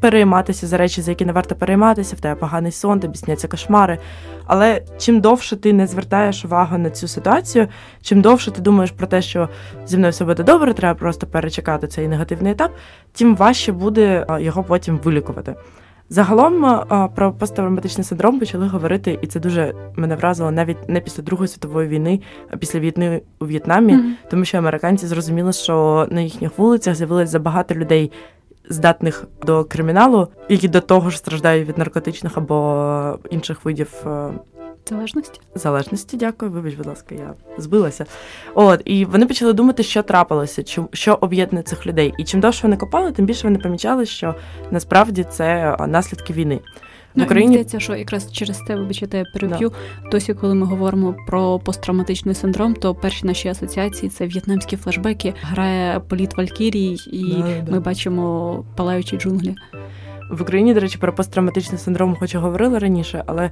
перейматися 0.00 0.66
за 0.66 0.76
речі, 0.76 1.02
за 1.02 1.10
які 1.10 1.24
не 1.24 1.32
варто 1.32 1.54
перейматися, 1.54 2.16
в 2.16 2.20
тебе 2.20 2.34
поганий 2.34 2.72
сон, 2.72 3.00
тобі 3.00 3.18
сняться 3.18 3.48
кошмари. 3.48 3.98
Але 4.46 4.82
чим 4.98 5.20
довше 5.20 5.56
ти 5.56 5.72
не 5.72 5.86
звертаєш 5.86 6.44
увагу 6.44 6.78
на 6.78 6.90
цю 6.90 7.08
ситуацію, 7.08 7.68
чим 8.02 8.20
довше 8.20 8.50
ти 8.50 8.62
думаєш 8.62 8.90
про 8.90 9.06
те, 9.06 9.22
що 9.22 9.48
зі 9.86 9.96
мною 9.96 10.10
все 10.10 10.24
буде 10.24 10.42
добре, 10.42 10.74
треба 10.74 10.94
просто 10.94 11.26
перечекати 11.26 11.86
цей 11.86 12.08
негативний 12.08 12.52
етап, 12.52 12.72
тим 13.12 13.36
важче 13.36 13.72
буде 13.72 14.26
е, 14.30 14.42
його 14.42 14.62
потім 14.62 15.00
вилікувати. 15.04 15.54
Загалом 16.08 16.66
е, 16.66 17.08
про 17.14 17.32
посттравматичний 17.32 18.04
синдром 18.04 18.38
почали 18.38 18.66
говорити, 18.66 19.18
і 19.22 19.26
це 19.26 19.40
дуже 19.40 19.74
мене 19.96 20.16
вразило 20.16 20.50
навіть 20.50 20.88
не 20.88 21.00
після 21.00 21.22
Другої 21.22 21.48
світової 21.48 21.88
війни, 21.88 22.20
а 22.50 22.56
після 22.56 22.80
війни 22.80 23.22
у 23.40 23.46
В'єтнамі, 23.46 23.92
mm-hmm. 23.92 24.30
тому 24.30 24.44
що 24.44 24.58
американці 24.58 25.06
зрозуміли, 25.06 25.52
що 25.52 26.06
на 26.10 26.20
їхніх 26.20 26.58
вулицях 26.58 26.94
з'явилось 26.94 27.30
забагато 27.30 27.74
людей, 27.74 28.12
здатних 28.68 29.24
до 29.46 29.64
криміналу, 29.64 30.28
які 30.48 30.68
до 30.68 30.80
того 30.80 31.10
ж 31.10 31.18
страждають 31.18 31.68
від 31.68 31.78
наркотичних 31.78 32.38
або 32.38 33.18
інших 33.30 33.64
видів 33.64 33.92
е, 34.06 34.30
Залежності? 34.88 35.40
Залежності, 35.54 36.16
дякую. 36.16 36.50
Вибач, 36.50 36.74
будь 36.74 36.86
ласка, 36.86 37.14
я 37.14 37.34
збилася. 37.58 38.06
От, 38.54 38.82
і 38.84 39.04
вони 39.04 39.26
почали 39.26 39.52
думати, 39.52 39.82
що 39.82 40.02
трапилося, 40.02 40.64
що 40.92 41.18
об'єднує 41.20 41.62
цих 41.62 41.86
людей. 41.86 42.14
І 42.18 42.24
чим 42.24 42.40
довше 42.40 42.62
вони 42.62 42.76
копали, 42.76 43.12
тим 43.12 43.26
більше 43.26 43.46
вони 43.46 43.58
помічали, 43.58 44.06
що 44.06 44.34
насправді 44.70 45.24
це 45.24 45.76
наслідки 45.86 46.32
війни. 46.32 46.60
В 47.14 47.18
ну, 47.18 47.24
Україні 47.24 47.52
здається, 47.52 47.80
що 47.80 47.96
якраз 47.96 48.32
через 48.32 48.58
це 48.66 48.76
вибачте, 48.76 49.18
я 49.18 49.24
переб'ю. 49.32 49.72
Да. 50.02 50.10
Досі, 50.10 50.34
коли 50.34 50.54
ми 50.54 50.66
говоримо 50.66 51.14
про 51.26 51.58
посттравматичний 51.58 52.34
синдром, 52.34 52.74
то 52.74 52.94
перші 52.94 53.26
наші 53.26 53.48
асоціації 53.48 54.10
це 54.10 54.26
в'єтнамські 54.26 54.76
флешбеки, 54.76 55.34
грає 55.40 56.00
політ 56.00 56.36
Валькірій, 56.36 56.96
і 57.12 57.42
да, 57.62 57.72
ми 57.72 57.80
бачимо 57.80 58.64
палаючі 58.76 59.16
джунглі. 59.16 59.54
В 60.30 60.42
Україні, 60.42 60.74
до 60.74 60.80
речі, 60.80 60.98
про 60.98 61.12
посттравматичний 61.12 61.78
синдром, 61.78 62.16
хоч 62.20 62.34
і 62.34 62.38
говорили 62.38 62.78
раніше, 62.78 63.24
але 63.26 63.50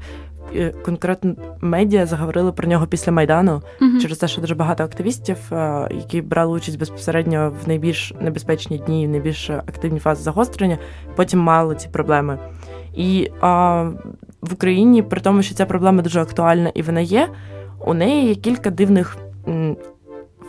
е, 0.54 0.70
конкретно 0.84 1.34
медіа 1.60 2.06
заговорили 2.06 2.52
про 2.52 2.68
нього 2.68 2.86
після 2.86 3.12
майдану 3.12 3.62
uh 3.80 4.00
через 4.00 4.18
те, 4.18 4.28
що 4.28 4.40
дуже 4.40 4.54
багато 4.54 4.84
активістів, 4.84 5.36
е, 5.52 5.88
які 5.90 6.22
брали 6.22 6.52
участь 6.52 6.78
безпосередньо 6.78 7.52
в 7.64 7.68
найбільш 7.68 8.14
небезпечні 8.20 8.78
дні, 8.78 9.06
в 9.06 9.10
найбільш 9.10 9.50
активні 9.50 9.98
фази 9.98 10.22
загострення, 10.22 10.78
потім 11.16 11.40
мали 11.40 11.74
ці 11.74 11.88
проблеми. 11.88 12.38
І 12.94 13.30
а, 13.40 13.82
в 14.40 14.52
Україні, 14.52 15.02
при 15.02 15.20
тому, 15.20 15.42
що 15.42 15.54
ця 15.54 15.66
проблема 15.66 16.02
дуже 16.02 16.20
актуальна 16.20 16.72
і 16.74 16.82
вона 16.82 17.00
є, 17.00 17.28
у 17.86 17.94
неї 17.94 18.28
є 18.28 18.34
кілька 18.34 18.70
дивних 18.70 19.16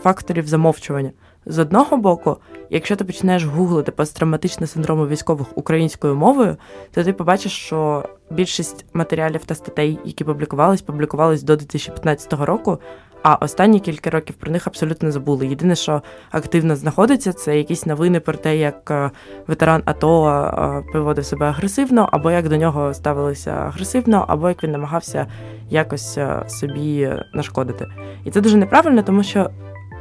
факторів 0.03 0.47
замовчування. 0.47 1.11
З 1.45 1.59
одного 1.59 1.97
боку, 1.97 2.37
якщо 2.69 2.95
ти 2.95 3.03
починаєш 3.03 3.45
гуглити 3.45 3.91
посттравматичний 3.91 4.67
синдром 4.67 5.07
військових 5.07 5.57
українською 5.57 6.15
мовою, 6.15 6.57
то 6.91 7.03
ти 7.03 7.13
побачиш, 7.13 7.51
що 7.51 8.09
більшість 8.31 8.85
матеріалів 8.93 9.45
та 9.45 9.55
статей, 9.55 9.99
які 10.05 10.23
публікувались, 10.23 10.81
публікувались 10.81 11.43
до 11.43 11.55
2015 11.55 12.33
року. 12.33 12.79
А 13.23 13.35
останні 13.35 13.79
кілька 13.79 14.09
років 14.09 14.35
про 14.35 14.51
них 14.51 14.67
абсолютно 14.67 15.11
забули. 15.11 15.47
Єдине, 15.47 15.75
що 15.75 16.01
активно 16.31 16.75
знаходиться, 16.75 17.33
це 17.33 17.57
якісь 17.57 17.85
новини 17.85 18.19
про 18.19 18.33
те, 18.33 18.57
як 18.57 18.91
е, 18.91 19.11
ветеран 19.47 19.81
АТО 19.85 20.29
е, 20.29 20.83
поводив 20.93 21.25
себе 21.25 21.45
агресивно, 21.45 22.09
або 22.11 22.31
як 22.31 22.49
до 22.49 22.57
нього 22.57 22.93
ставилися 22.93 23.51
агресивно, 23.51 24.25
або 24.27 24.49
як 24.49 24.63
він 24.63 24.71
намагався 24.71 25.27
якось 25.69 26.17
е, 26.17 26.43
собі 26.47 27.09
нашкодити. 27.33 27.87
І 28.25 28.31
це 28.31 28.41
дуже 28.41 28.57
неправильно, 28.57 29.03
тому 29.03 29.23
що 29.23 29.49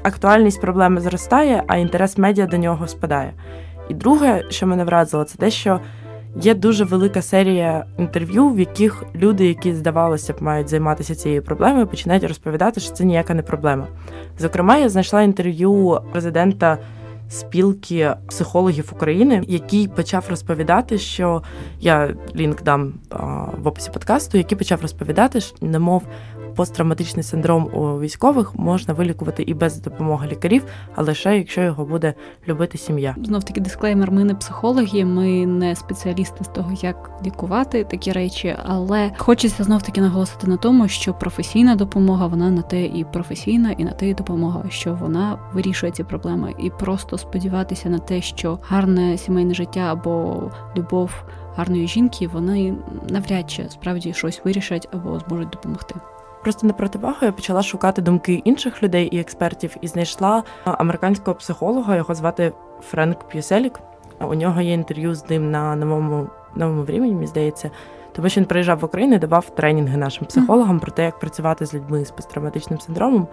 актуальність 0.03 0.61
проблеми 0.61 1.01
зростає, 1.01 1.63
а 1.67 1.77
інтерес 1.77 2.19
медіа 2.19 2.47
до 2.47 2.57
нього 2.57 2.87
спадає. 2.87 3.33
І 3.89 3.95
друге, 3.95 4.45
що 4.49 4.67
мене 4.67 4.85
вразило, 4.85 5.25
це 5.25 5.39
те, 5.39 5.51
що 5.51 5.81
є 6.37 6.55
дуже 6.55 6.85
велика 6.85 7.23
серія 7.23 7.85
інтерв'ю, 7.99 8.49
в 8.49 8.61
яких 8.61 9.05
люди, 9.15 9.47
які 9.47 9.75
здавалося 9.75 10.33
б, 10.33 10.43
мають 10.43 10.69
займатися 10.69 11.15
цією 11.15 11.43
проблемою, 11.43 11.87
починають 11.87 12.25
розповідати, 12.25 12.81
що 12.81 12.93
це 12.93 13.05
ніяка 13.05 13.35
не 13.35 13.43
проблема. 13.43 13.87
Зокрема, 14.39 14.77
я 14.77 14.89
знайшла 14.89 15.23
інтерв'ю 15.23 16.01
президента. 16.13 16.79
Спілки 17.29 18.11
психологів 18.29 18.91
України, 18.93 19.45
який 19.49 19.89
почав 19.89 20.25
розповідати, 20.31 20.99
що 20.99 21.43
я 21.81 22.15
лінк 22.37 22.63
дам 22.63 22.95
а, 23.11 23.17
в 23.63 23.67
описі 23.67 23.91
подкасту, 23.91 24.39
який 24.39 24.59
почав 24.59 24.83
розповідати, 24.83 25.41
що 25.41 25.67
немов 25.67 26.03
посттравматичний 26.55 27.23
синдром 27.23 27.65
у 27.65 28.01
військових 28.01 28.55
можна 28.55 28.95
вилікувати 28.95 29.43
і 29.43 29.55
без 29.55 29.81
допомоги 29.81 30.29
лікарів, 30.29 30.65
а 30.95 31.03
лише 31.03 31.39
якщо 31.39 31.61
його 31.61 31.85
буде 31.85 32.15
любити 32.49 32.79
сім'я. 32.79 33.17
Знов 33.25 33.45
таки 33.45 33.61
дисклеймер. 33.61 34.11
Ми 34.11 34.25
не 34.25 34.35
психологи, 34.35 35.05
ми 35.05 35.47
не 35.47 35.77
спеціалісти 35.77 36.45
з 36.45 36.49
того, 36.49 36.73
як 36.83 37.11
лікувати 37.27 37.85
такі 37.85 38.13
речі, 38.13 38.57
але 38.65 39.13
хочеться 39.19 39.65
знов 39.65 39.83
таки 39.83 40.01
наголосити 40.01 40.47
на 40.47 40.57
тому, 40.57 40.89
що 40.89 41.15
професійна 41.15 41.77
допомога 41.77 42.27
вона 42.27 42.51
на 42.51 42.63
те 42.63 42.85
і 42.85 43.07
професійна, 43.13 43.71
і 43.71 43.85
на 43.85 43.91
те 43.91 44.09
і 44.09 44.15
допомога, 44.15 44.65
що 44.69 44.95
вона 44.95 45.39
вирішує 45.53 45.93
ці 45.93 46.05
проблеми, 46.05 46.55
і 46.59 46.71
просто 46.71 47.19
сподіватися 47.19 47.89
на 47.89 47.99
те, 47.99 48.23
що 48.23 48.59
гарне 48.63 49.19
сімейне 49.19 49.55
життя 49.55 49.81
або 49.81 50.43
любов 50.77 51.11
гарної 51.57 51.89
жінки, 51.89 52.29
вони 52.29 52.75
навряд 53.09 53.51
чи 53.51 53.67
справді 53.71 54.13
щось 54.13 54.41
вирішать 54.45 54.89
або 54.93 55.19
зможуть 55.19 55.51
допомогти. 55.51 55.95
Просто 56.43 56.67
на 56.67 56.73
противагу 56.73 57.19
я 57.23 57.33
почала 57.33 57.63
шукати 57.63 58.03
думки 58.03 58.43
інших 58.45 58.83
людей 58.83 59.07
і 59.07 59.21
експертів 59.21 59.77
і 59.81 59.89
знайшла 59.89 60.43
американського 60.65 61.35
психолога. 61.35 61.97
Його 61.97 62.15
звати 62.15 62.53
Френк 62.81 63.29
П'юселік. 63.29 63.81
У 64.21 64.35
нього 64.35 64.61
є 64.61 64.73
інтерв'ю 64.73 65.15
з 65.15 65.31
ним 65.31 65.51
на 65.51 65.77
новому 65.77 66.27
новому 66.55 66.83
времені, 66.83 67.15
мені 67.15 67.27
здається. 67.27 67.71
Тому 68.13 68.29
що 68.29 68.41
він 68.41 68.47
приїжджав 68.47 68.79
в 68.79 68.85
Україну 68.85 69.15
і 69.15 69.19
давав 69.19 69.51
тренінги 69.51 69.97
нашим 69.97 70.27
психологам 70.27 70.81
про 70.81 70.93
те, 70.93 71.05
як 71.05 71.19
працювати 71.19 71.67
з 71.67 71.75
людьми 71.75 72.05
з 72.05 72.11
посттравматичним 72.11 72.81
синдромом. 72.81 73.29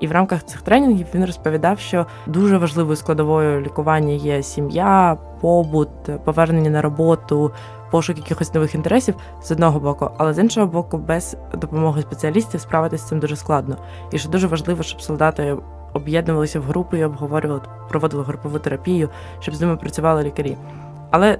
І 0.00 0.06
в 0.06 0.12
рамках 0.12 0.44
цих 0.44 0.62
тренінгів 0.62 1.06
він 1.14 1.24
розповідав, 1.24 1.78
що 1.78 2.06
дуже 2.26 2.58
важливою 2.58 2.96
складовою 2.96 3.60
лікування 3.60 4.12
є 4.12 4.42
сім'я, 4.42 5.16
побут, 5.40 5.88
повернення 6.24 6.70
на 6.70 6.82
роботу, 6.82 7.52
пошук 7.90 8.18
якихось 8.18 8.54
нових 8.54 8.74
інтересів 8.74 9.14
з 9.42 9.50
одного 9.50 9.80
боку, 9.80 10.10
але 10.18 10.34
з 10.34 10.38
іншого 10.38 10.66
боку, 10.66 10.98
без 10.98 11.36
допомоги 11.54 12.02
спеціалістів 12.02 12.60
справитися 12.60 13.04
з 13.04 13.08
цим 13.08 13.18
дуже 13.18 13.36
складно. 13.36 13.76
І 14.12 14.18
що 14.18 14.28
дуже 14.28 14.46
важливо, 14.46 14.82
щоб 14.82 15.00
солдати 15.00 15.56
об'єднувалися 15.92 16.60
в 16.60 16.62
групи 16.62 16.98
і 16.98 17.04
обговорювали, 17.04 17.60
проводили 17.88 18.22
групову 18.22 18.58
терапію, 18.58 19.08
щоб 19.40 19.54
з 19.54 19.60
ними 19.60 19.76
працювали 19.76 20.22
лікарі. 20.22 20.56
Але 21.10 21.38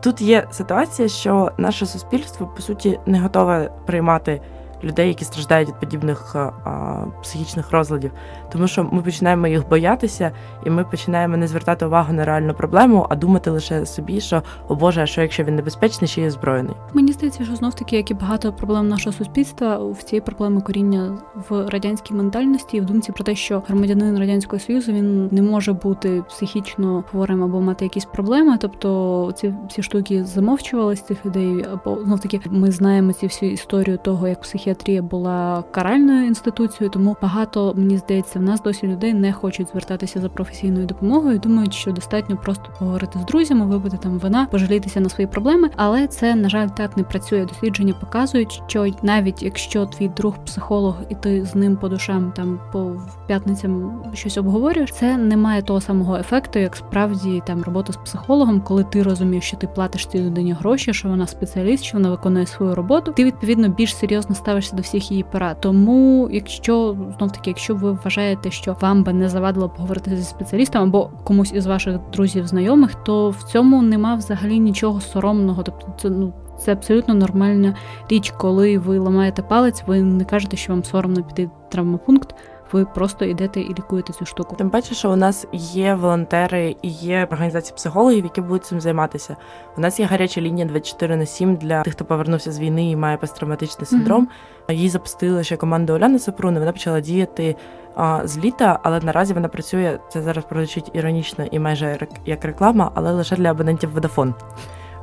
тут 0.00 0.20
є 0.20 0.46
ситуація, 0.50 1.08
що 1.08 1.52
наше 1.58 1.86
суспільство 1.86 2.46
по 2.46 2.62
суті 2.62 3.00
не 3.06 3.20
готове 3.20 3.70
приймати 3.86 4.40
людей, 4.84 5.08
які 5.08 5.24
страждають 5.24 5.68
від 5.68 5.80
подібних 5.80 6.36
а, 6.36 7.04
психічних 7.22 7.70
розладів, 7.70 8.10
тому 8.52 8.68
що 8.68 8.84
ми 8.92 9.02
починаємо 9.02 9.46
їх 9.46 9.68
боятися, 9.68 10.32
і 10.66 10.70
ми 10.70 10.84
починаємо 10.84 11.36
не 11.36 11.48
звертати 11.48 11.86
увагу 11.86 12.12
на 12.12 12.24
реальну 12.24 12.54
проблему, 12.54 13.06
а 13.08 13.16
думати 13.16 13.50
лише 13.50 13.86
собі, 13.86 14.20
що 14.20 14.42
о 14.68 14.74
Боже, 14.74 15.02
а 15.02 15.06
що 15.06 15.22
якщо 15.22 15.44
він 15.44 15.56
небезпечний, 15.56 16.08
ще 16.08 16.20
є 16.20 16.30
збройний. 16.30 16.74
Мені 16.94 17.12
здається, 17.12 17.44
що 17.44 17.56
знов 17.56 17.74
таки, 17.74 17.96
як 17.96 18.10
і 18.10 18.14
багато 18.14 18.52
проблем 18.52 18.88
нашого 18.88 19.12
суспільства, 19.12 19.78
в 19.78 20.02
цієї 20.02 20.20
проблеми 20.20 20.60
коріння 20.60 21.18
в 21.48 21.68
радянській 21.68 22.14
ментальності 22.14 22.76
і 22.76 22.80
в 22.80 22.84
думці 22.84 23.12
про 23.12 23.24
те, 23.24 23.34
що 23.34 23.62
громадянин 23.68 24.18
радянського 24.18 24.60
союзу 24.60 24.92
він 24.92 25.28
не 25.32 25.42
може 25.42 25.72
бути 25.72 26.22
психічно 26.28 27.04
хворим 27.10 27.42
або 27.42 27.60
мати 27.60 27.84
якісь 27.84 28.04
проблеми. 28.04 28.58
Тобто 28.60 29.32
ці 29.36 29.54
всі 29.68 29.82
штуки 29.82 30.24
замовчувалися 30.24 31.04
цих 31.04 31.26
людей, 31.26 31.64
або 31.72 32.04
знов 32.04 32.20
таки 32.20 32.40
ми 32.50 32.70
знаємо 32.70 33.12
ці 33.12 33.26
всю 33.26 33.52
історію 33.52 33.98
того, 33.98 34.28
як 34.28 34.40
психі 34.40 34.69
психіатрія 34.74 35.02
була 35.02 35.64
каральною 35.70 36.26
інституцією, 36.26 36.90
тому 36.90 37.16
багато 37.22 37.74
мені 37.76 37.98
здається, 37.98 38.38
в 38.38 38.42
нас 38.42 38.62
досі 38.62 38.86
людей 38.86 39.14
не 39.14 39.32
хочуть 39.32 39.68
звертатися 39.68 40.20
за 40.20 40.28
професійною 40.28 40.86
допомогою. 40.86 41.38
Думають, 41.38 41.74
що 41.74 41.92
достатньо 41.92 42.36
просто 42.36 42.64
поговорити 42.78 43.18
з 43.18 43.24
друзями, 43.24 43.66
випити 43.66 43.96
там 43.96 44.18
вина, 44.18 44.46
пожалітися 44.50 45.00
на 45.00 45.08
свої 45.08 45.26
проблеми. 45.26 45.70
Але 45.76 46.06
це 46.06 46.34
на 46.34 46.48
жаль 46.48 46.68
так 46.68 46.96
не 46.96 47.02
працює. 47.02 47.44
Дослідження 47.44 47.94
показують, 48.00 48.62
що 48.66 48.86
навіть 49.02 49.42
якщо 49.42 49.86
твій 49.86 50.08
друг 50.08 50.44
психолог 50.44 50.96
і 51.08 51.14
ти 51.14 51.44
з 51.44 51.54
ним 51.54 51.76
по 51.76 51.88
душам 51.88 52.32
там 52.36 52.60
по 52.72 52.92
п'ятницям 53.26 54.02
щось 54.14 54.38
обговорюєш, 54.38 54.92
це 54.92 55.16
не 55.16 55.36
має 55.36 55.62
того 55.62 55.80
самого 55.80 56.16
ефекту, 56.16 56.58
як 56.58 56.76
справді 56.76 57.42
там 57.46 57.62
робота 57.62 57.92
з 57.92 57.96
психологом, 57.96 58.60
коли 58.60 58.84
ти 58.84 59.02
розумієш, 59.02 59.44
що 59.44 59.56
ти 59.56 59.66
платиш 59.66 60.06
цій 60.06 60.18
людині 60.18 60.52
гроші, 60.52 60.92
що 60.92 61.08
вона 61.08 61.26
спеціаліст, 61.26 61.84
що 61.84 61.96
вона 61.96 62.10
виконує 62.10 62.46
свою 62.46 62.74
роботу. 62.74 63.12
Ти 63.12 63.24
відповідно 63.24 63.68
більш 63.68 63.96
серйозно 63.96 64.34
ставиш 64.34 64.59
ставишся 64.60 64.76
до 64.76 64.82
всіх 64.82 65.10
її 65.10 65.22
порад. 65.22 65.60
Тому, 65.60 66.28
якщо 66.32 66.96
знов 67.18 67.32
таки, 67.32 67.50
якщо 67.50 67.74
ви 67.74 67.92
вважаєте, 67.92 68.50
що 68.50 68.76
вам 68.80 69.04
би 69.04 69.12
не 69.12 69.28
завадило 69.28 69.68
поговорити 69.68 70.16
зі 70.16 70.22
спеціалістом 70.22 70.82
або 70.82 71.10
комусь 71.24 71.52
із 71.52 71.66
ваших 71.66 71.98
друзів, 72.12 72.46
знайомих, 72.46 72.94
то 72.94 73.30
в 73.30 73.42
цьому 73.42 73.82
нема 73.82 74.14
взагалі 74.14 74.58
нічого 74.58 75.00
соромного. 75.00 75.62
Тобто, 75.62 75.94
це 75.98 76.10
ну. 76.10 76.32
Це 76.58 76.72
абсолютно 76.72 77.14
нормальна 77.14 77.74
річ, 78.08 78.34
коли 78.38 78.78
ви 78.78 78.98
ламаєте 78.98 79.42
палець, 79.42 79.82
ви 79.86 80.02
не 80.02 80.24
кажете, 80.24 80.56
що 80.56 80.72
вам 80.72 80.84
соромно 80.84 81.22
піти 81.22 81.46
в 81.46 81.70
травмопункт 81.70 82.34
ви 82.72 82.84
просто 82.84 83.24
йдете 83.24 83.60
і 83.60 83.68
лікуєте 83.68 84.12
цю 84.12 84.26
штуку. 84.26 84.56
Тим 84.56 84.70
паче, 84.70 84.94
що 84.94 85.10
у 85.10 85.16
нас 85.16 85.46
є 85.52 85.94
волонтери 85.94 86.76
і 86.82 86.88
є 86.88 87.28
організації 87.32 87.76
психологів, 87.76 88.24
які 88.24 88.40
будуть 88.40 88.64
цим 88.64 88.80
займатися. 88.80 89.36
У 89.76 89.80
нас 89.80 90.00
є 90.00 90.06
гаряча 90.06 90.40
лінія 90.40 90.66
24 90.66 91.16
на 91.16 91.26
7 91.26 91.56
для 91.56 91.82
тих, 91.82 91.92
хто 91.92 92.04
повернувся 92.04 92.52
з 92.52 92.60
війни 92.60 92.90
і 92.90 92.96
має 92.96 93.16
посттравматичний 93.16 93.86
синдром. 93.86 94.28
Mm-hmm. 94.68 94.72
Її 94.72 94.88
запустила 94.88 95.42
ще 95.42 95.56
команда 95.56 95.92
Оляни 95.92 96.18
Сапруни. 96.18 96.60
Вона 96.60 96.72
почала 96.72 97.00
діяти 97.00 97.56
а, 97.94 98.26
з 98.26 98.38
літа, 98.38 98.80
але 98.82 99.00
наразі 99.00 99.34
вона 99.34 99.48
працює. 99.48 99.98
Це 100.08 100.22
зараз 100.22 100.44
прозвучить 100.44 100.90
іронічно 100.92 101.44
і 101.50 101.58
майже 101.58 101.98
як 102.26 102.44
реклама, 102.44 102.90
але 102.94 103.12
лише 103.12 103.36
для 103.36 103.50
абонентів 103.50 103.98
Vodafone. 103.98 104.34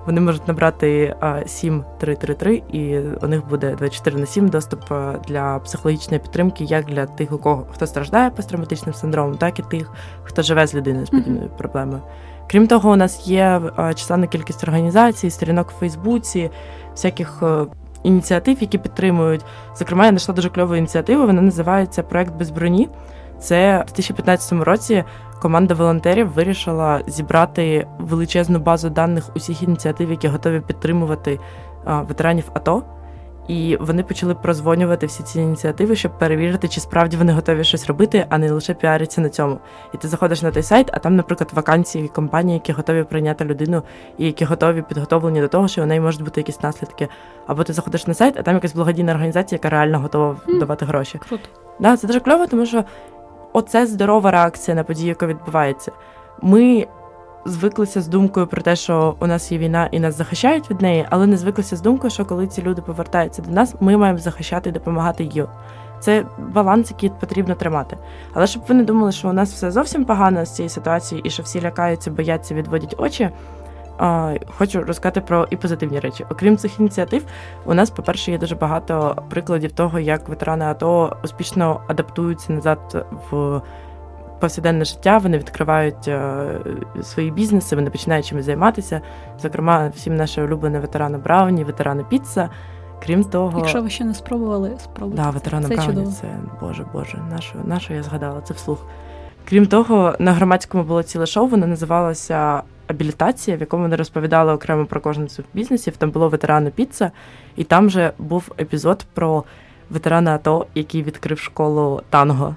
Вони 0.08 0.22
можуть 0.22 0.48
набрати 0.48 1.15
7333, 1.46 2.63
і 2.72 3.00
у 3.00 3.28
них 3.28 3.48
буде 3.50 3.76
24 3.76 4.17
на 4.17 4.26
7 4.26 4.48
доступ 4.48 4.80
для 5.28 5.60
психологічної 5.60 6.20
підтримки, 6.20 6.63
як 6.63 6.86
для 6.86 7.06
тих, 7.06 7.32
у 7.32 7.38
кого 7.38 7.67
хто 7.72 7.88
страждає 7.88 8.30
посттравматичним 8.30 8.93
синдромом, 8.93 9.38
так 9.38 9.60
і 9.60 9.62
тих, 9.62 9.91
хто 10.24 10.41
живе 10.41 10.67
з 10.67 10.76
людиною 10.76 11.06
з 11.06 11.10
подібною 11.10 11.48
mm-hmm. 11.48 11.58
проблемою. 11.58 12.02
Крім 12.50 12.67
того, 12.67 12.91
у 12.91 12.96
нас 12.96 13.28
є 13.28 13.62
численна 13.96 14.28
кількість 14.28 14.63
організацій, 14.63 15.30
сторінок 15.30 15.74
у 15.76 15.80
Фейсбуці, 15.80 16.50
всяких 16.91 17.43
ініціатив, 18.04 18.58
які 18.62 18.78
підтримують. 18.78 19.46
Зокрема, 19.78 20.04
я 20.04 20.10
знайшла 20.10 20.36
дуже 20.36 20.50
кльову 20.50 20.76
ініціативу. 20.76 21.26
Вона 21.26 21.41
називається 21.41 22.04
Проект 22.04 22.34
без 22.34 22.50
броні. 22.50 22.89
Це 23.39 23.78
в 23.78 23.86
2015 23.86 24.52
році 24.52 25.04
команда 25.41 25.73
волонтерів 25.73 26.32
вирішила 26.34 27.02
зібрати 27.08 27.88
величезну 28.00 28.60
базу 28.60 28.89
даних 28.89 29.23
усіх 29.36 29.63
ініціатив, 29.63 30.12
які 30.12 30.28
готові 30.28 30.60
підтримувати 30.60 31.39
ветеранів 31.86 32.52
АТО. 32.54 32.84
І 33.47 33.78
вони 33.80 34.04
почали 34.04 34.36
прозвонювати 34.36 35.06
всі 35.06 35.23
ці 35.23 35.39
ініціативи, 35.39 35.95
щоб 35.95 36.19
перевірити, 36.19 36.67
чи 36.67 36.82
справді 36.82 37.17
вони 37.17 37.34
готові 37.34 37.63
щось 37.63 37.88
робити, 37.88 38.26
а 38.30 38.38
не 38.38 38.52
лише 38.52 38.73
піариться 38.73 39.21
на 39.21 39.30
цьому. 39.30 39.60
І 39.93 39.97
ти 39.97 40.08
заходиш 40.08 40.41
на 40.41 40.52
той 40.52 40.63
сайт, 40.63 40.89
а 40.93 41.00
там, 41.00 41.15
наприклад, 41.15 41.52
вакансії 41.54 42.08
компанії, 42.08 42.54
які 42.54 42.71
готові 42.71 43.04
прийняти 43.04 43.45
людину, 43.45 43.82
і 44.17 44.26
які 44.26 44.45
готові 44.45 44.82
підготовлені 44.82 45.41
до 45.41 45.47
того, 45.47 45.67
що 45.67 45.84
у 45.84 45.86
неї 45.86 46.02
можуть 46.02 46.23
бути 46.23 46.41
якісь 46.41 46.63
наслідки. 46.63 47.08
Або 47.47 47.63
ти 47.63 47.73
заходиш 47.73 48.08
на 48.08 48.13
сайт, 48.13 48.38
а 48.38 48.41
там 48.41 48.54
якась 48.54 48.73
благодійна 48.73 49.12
організація, 49.12 49.58
яка 49.58 49.69
реально 49.69 50.00
готова 50.00 50.36
давати 50.60 50.86
гроші. 50.86 51.19
Круто. 51.28 51.43
Да, 51.80 51.97
це 51.97 52.08
дуже 52.08 52.19
кльово, 52.19 52.47
тому 52.47 52.65
що 52.65 52.84
оце 53.58 53.86
здорова 53.86 54.32
реакція 54.32 54.76
на 54.76 54.84
подію, 54.84 55.08
яка 55.08 55.28
відбувається. 55.28 55.91
Ми 56.41 56.88
звиклися 57.46 58.02
з 58.02 58.08
думкою 58.08 58.48
про 58.48 58.62
те, 58.62 58.76
що 58.76 59.15
у 59.20 59.28
нас 59.28 59.52
є 59.52 59.58
війна 59.58 59.89
і 59.91 60.00
нас 60.00 60.17
захищають 60.17 60.70
від 60.70 60.82
неї, 60.82 61.06
але 61.10 61.28
не 61.28 61.38
звиклися 61.38 61.76
з 61.76 61.82
думкою, 61.82 62.12
що 62.12 62.26
коли 62.26 62.48
ці 62.48 62.62
люди 62.62 62.82
повертаються 62.82 63.41
до 63.41 63.52
нас, 63.52 63.76
ми 63.80 63.98
маємо 63.98 64.20
захищати 64.20 64.70
і 64.70 64.74
допомагати 64.74 65.24
їм. 65.24 65.46
Це 66.00 66.26
баланс, 66.38 66.91
який 66.91 67.10
потрібно 67.10 67.56
тримати. 67.56 67.98
Але 68.34 68.48
щоб 68.48 68.63
ви 68.67 68.76
не 68.76 68.84
думали, 68.84 69.12
що 69.12 69.30
у 69.30 69.34
нас 69.34 69.54
все 69.54 69.72
зовсім 69.72 70.06
погано 70.06 70.46
з 70.46 70.56
цієї 70.56 70.70
ситуації, 70.70 71.22
і 71.24 71.30
що 71.30 71.43
всі 71.43 71.62
лякаються, 71.62 72.12
бояться, 72.12 72.56
відводять 72.56 72.96
очі. 72.98 73.30
Хочу 74.57 74.83
розказати 74.83 75.21
про 75.21 75.47
і 75.49 75.55
позитивні 75.55 75.99
речі. 75.99 76.25
Окрім 76.31 76.57
цих 76.57 76.79
ініціатив, 76.79 77.25
у 77.65 77.73
нас, 77.73 77.89
по-перше, 77.89 78.31
є 78.31 78.38
дуже 78.38 78.55
багато 78.55 79.23
прикладів 79.29 79.71
того, 79.71 79.99
як 79.99 80.29
ветерани 80.29 80.65
АТО 80.65 81.17
успішно 81.23 81.81
адаптуються 81.88 82.53
назад 82.53 83.05
в 83.31 83.62
повсякденне 84.39 84.86
життя. 84.86 85.17
Вони 85.17 85.38
відкривають 85.38 86.07
е, 86.07 86.45
свої 87.03 87.31
бізнеси, 87.31 87.75
вони 87.75 87.89
починають 87.89 88.25
чимось 88.25 88.45
займатися. 88.45 89.01
Зокрема, 89.41 89.91
всім 89.95 90.15
наші 90.15 90.41
улюблені 90.41 90.79
ветерани 90.79 91.17
Брауні, 91.17 91.63
ветерани 91.63 92.03
Піца. 92.10 92.49
Крім 93.03 93.23
того, 93.23 93.60
якщо 93.60 93.81
ви 93.81 93.89
ще 93.89 94.03
не 94.03 94.13
спробували, 94.13 94.71
спробуйте. 94.79 95.23
Да, 95.23 95.29
ветерани 95.29 95.75
Брауні, 95.75 96.12
це 96.12 96.27
боже 96.62 96.86
Боже, 96.93 97.17
нашу, 97.31 97.55
нашу 97.65 97.93
я 97.93 98.03
згадала 98.03 98.41
це 98.41 98.53
вслух. 98.53 98.86
Крім 99.49 99.65
того, 99.65 100.15
на 100.19 100.33
громадському 100.33 100.83
було 100.83 101.03
ціле 101.03 101.25
шоу, 101.25 101.47
воно 101.47 101.67
називалося 101.67 102.62
абілітація, 102.88 103.58
в 103.58 103.60
якому 103.60 103.84
вони 103.84 103.95
розповідали 103.95 104.54
окремо 104.54 104.86
про 104.86 105.02
кожен 105.02 105.30
з 105.30 105.39
бізнесів. 105.54 105.97
Там 105.97 106.12
було 106.12 106.30
ветерани 106.30 106.69
піца, 106.69 107.12
і 107.56 107.63
там 107.63 107.89
же 107.89 108.13
був 108.17 108.52
епізод 108.60 109.06
про 109.13 109.43
ветерана 109.89 110.36
АТО, 110.36 110.67
який 110.76 111.04
відкрив 111.04 111.39
школу 111.39 112.02
танго, 112.10 112.56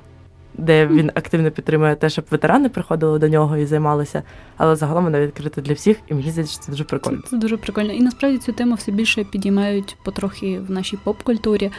де 0.54 0.86
він 0.86 1.10
активно 1.14 1.50
підтримує 1.50 1.94
те, 1.94 2.08
щоб 2.08 2.24
ветерани 2.30 2.68
приходили 2.68 3.18
до 3.18 3.28
нього 3.28 3.56
і 3.56 3.66
займалися. 3.66 4.22
Але 4.56 4.76
загалом 4.76 5.04
вона 5.04 5.20
відкрита 5.20 5.60
для 5.60 5.74
всіх, 5.74 5.96
і 6.08 6.14
мені 6.14 6.30
здається, 6.30 6.54
що 6.54 6.62
це 6.62 6.70
дуже 6.70 6.84
прикольно. 6.84 7.22
Це 7.30 7.36
дуже 7.36 7.56
прикольно. 7.56 7.92
І 7.92 8.00
насправді 8.00 8.38
цю 8.38 8.52
тему 8.52 8.74
все 8.74 8.92
більше 8.92 9.24
підіймають 9.24 9.96
потрохи 10.04 10.60
в 10.60 10.70
нашій 10.70 10.96
поп-культурі. 10.96 11.70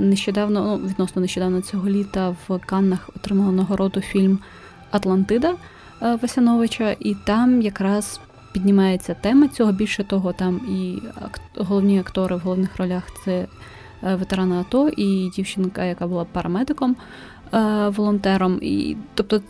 Нещодавно, 0.00 0.64
ну, 0.64 0.88
відносно 0.88 1.22
нещодавно 1.22 1.60
цього 1.60 1.88
літа 1.88 2.36
в 2.48 2.58
Каннах 2.66 3.10
отримала 3.16 3.52
нагороду 3.52 4.00
фільм 4.00 4.38
Атлантида 4.90 5.54
Васяновича, 6.00 6.96
і 7.00 7.14
там 7.14 7.62
якраз 7.62 8.20
піднімається 8.52 9.14
тема 9.14 9.48
цього. 9.48 9.72
Більше 9.72 10.04
того, 10.04 10.32
там 10.32 10.60
і 10.68 11.02
головні 11.56 12.00
актори 12.00 12.36
в 12.36 12.40
головних 12.40 12.76
ролях 12.76 13.02
це 13.24 13.46
ветерани 14.02 14.56
АТО 14.56 14.88
і 14.88 15.30
дівчинка, 15.36 15.84
яка 15.84 16.06
була 16.06 16.24
парамедиком. 16.24 16.96
Е, 17.54 17.88
волонтером. 17.88 18.58
І 18.62 18.96
тобто 19.14 19.40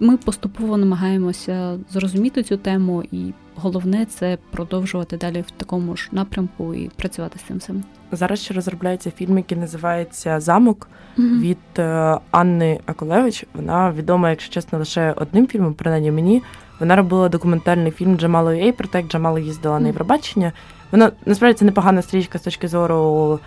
ми 0.00 0.16
поступово 0.16 0.76
намагаємося 0.76 1.78
зрозуміти 1.90 2.42
цю 2.42 2.56
тему, 2.56 3.04
і 3.12 3.32
головне 3.62 4.06
це 4.06 4.38
продовжувати 4.50 5.16
далі 5.16 5.44
в 5.46 5.50
такому 5.50 5.96
ж 5.96 6.08
напрямку 6.12 6.74
і 6.74 6.88
працювати 6.88 7.38
з 7.38 7.42
цим 7.42 7.58
всім. 7.58 7.84
Зараз 8.12 8.40
ще 8.40 8.54
розробляється 8.54 9.10
фільм, 9.10 9.36
який 9.38 9.58
називається 9.58 10.40
Замок 10.40 10.88
mm 11.18 11.40
від 11.40 11.58
е, 11.78 12.18
Анни 12.30 12.80
Акулевич. 12.86 13.46
Вона 13.54 13.92
відома, 13.92 14.30
якщо 14.30 14.52
чесно, 14.52 14.78
лише 14.78 15.12
одним 15.16 15.46
фільмом, 15.46 15.74
принаймні 15.74 16.10
мені. 16.10 16.42
Вона 16.80 16.96
робила 16.96 17.28
документальний 17.28 17.92
фільм 17.92 18.18
Джамало 18.18 18.50
Ей 18.50 18.72
про 18.72 18.88
те, 18.88 18.98
як 18.98 19.10
Джамала 19.10 19.40
їздила 19.40 19.80
на 19.80 19.86
Євробачення. 19.86 20.52
Вона 20.92 21.12
насправді 21.26 21.58
це 21.58 21.64
непогана 21.64 22.02
стрічка 22.02 22.38
з 22.38 22.42
точки 22.42 22.68
зору 22.68 23.40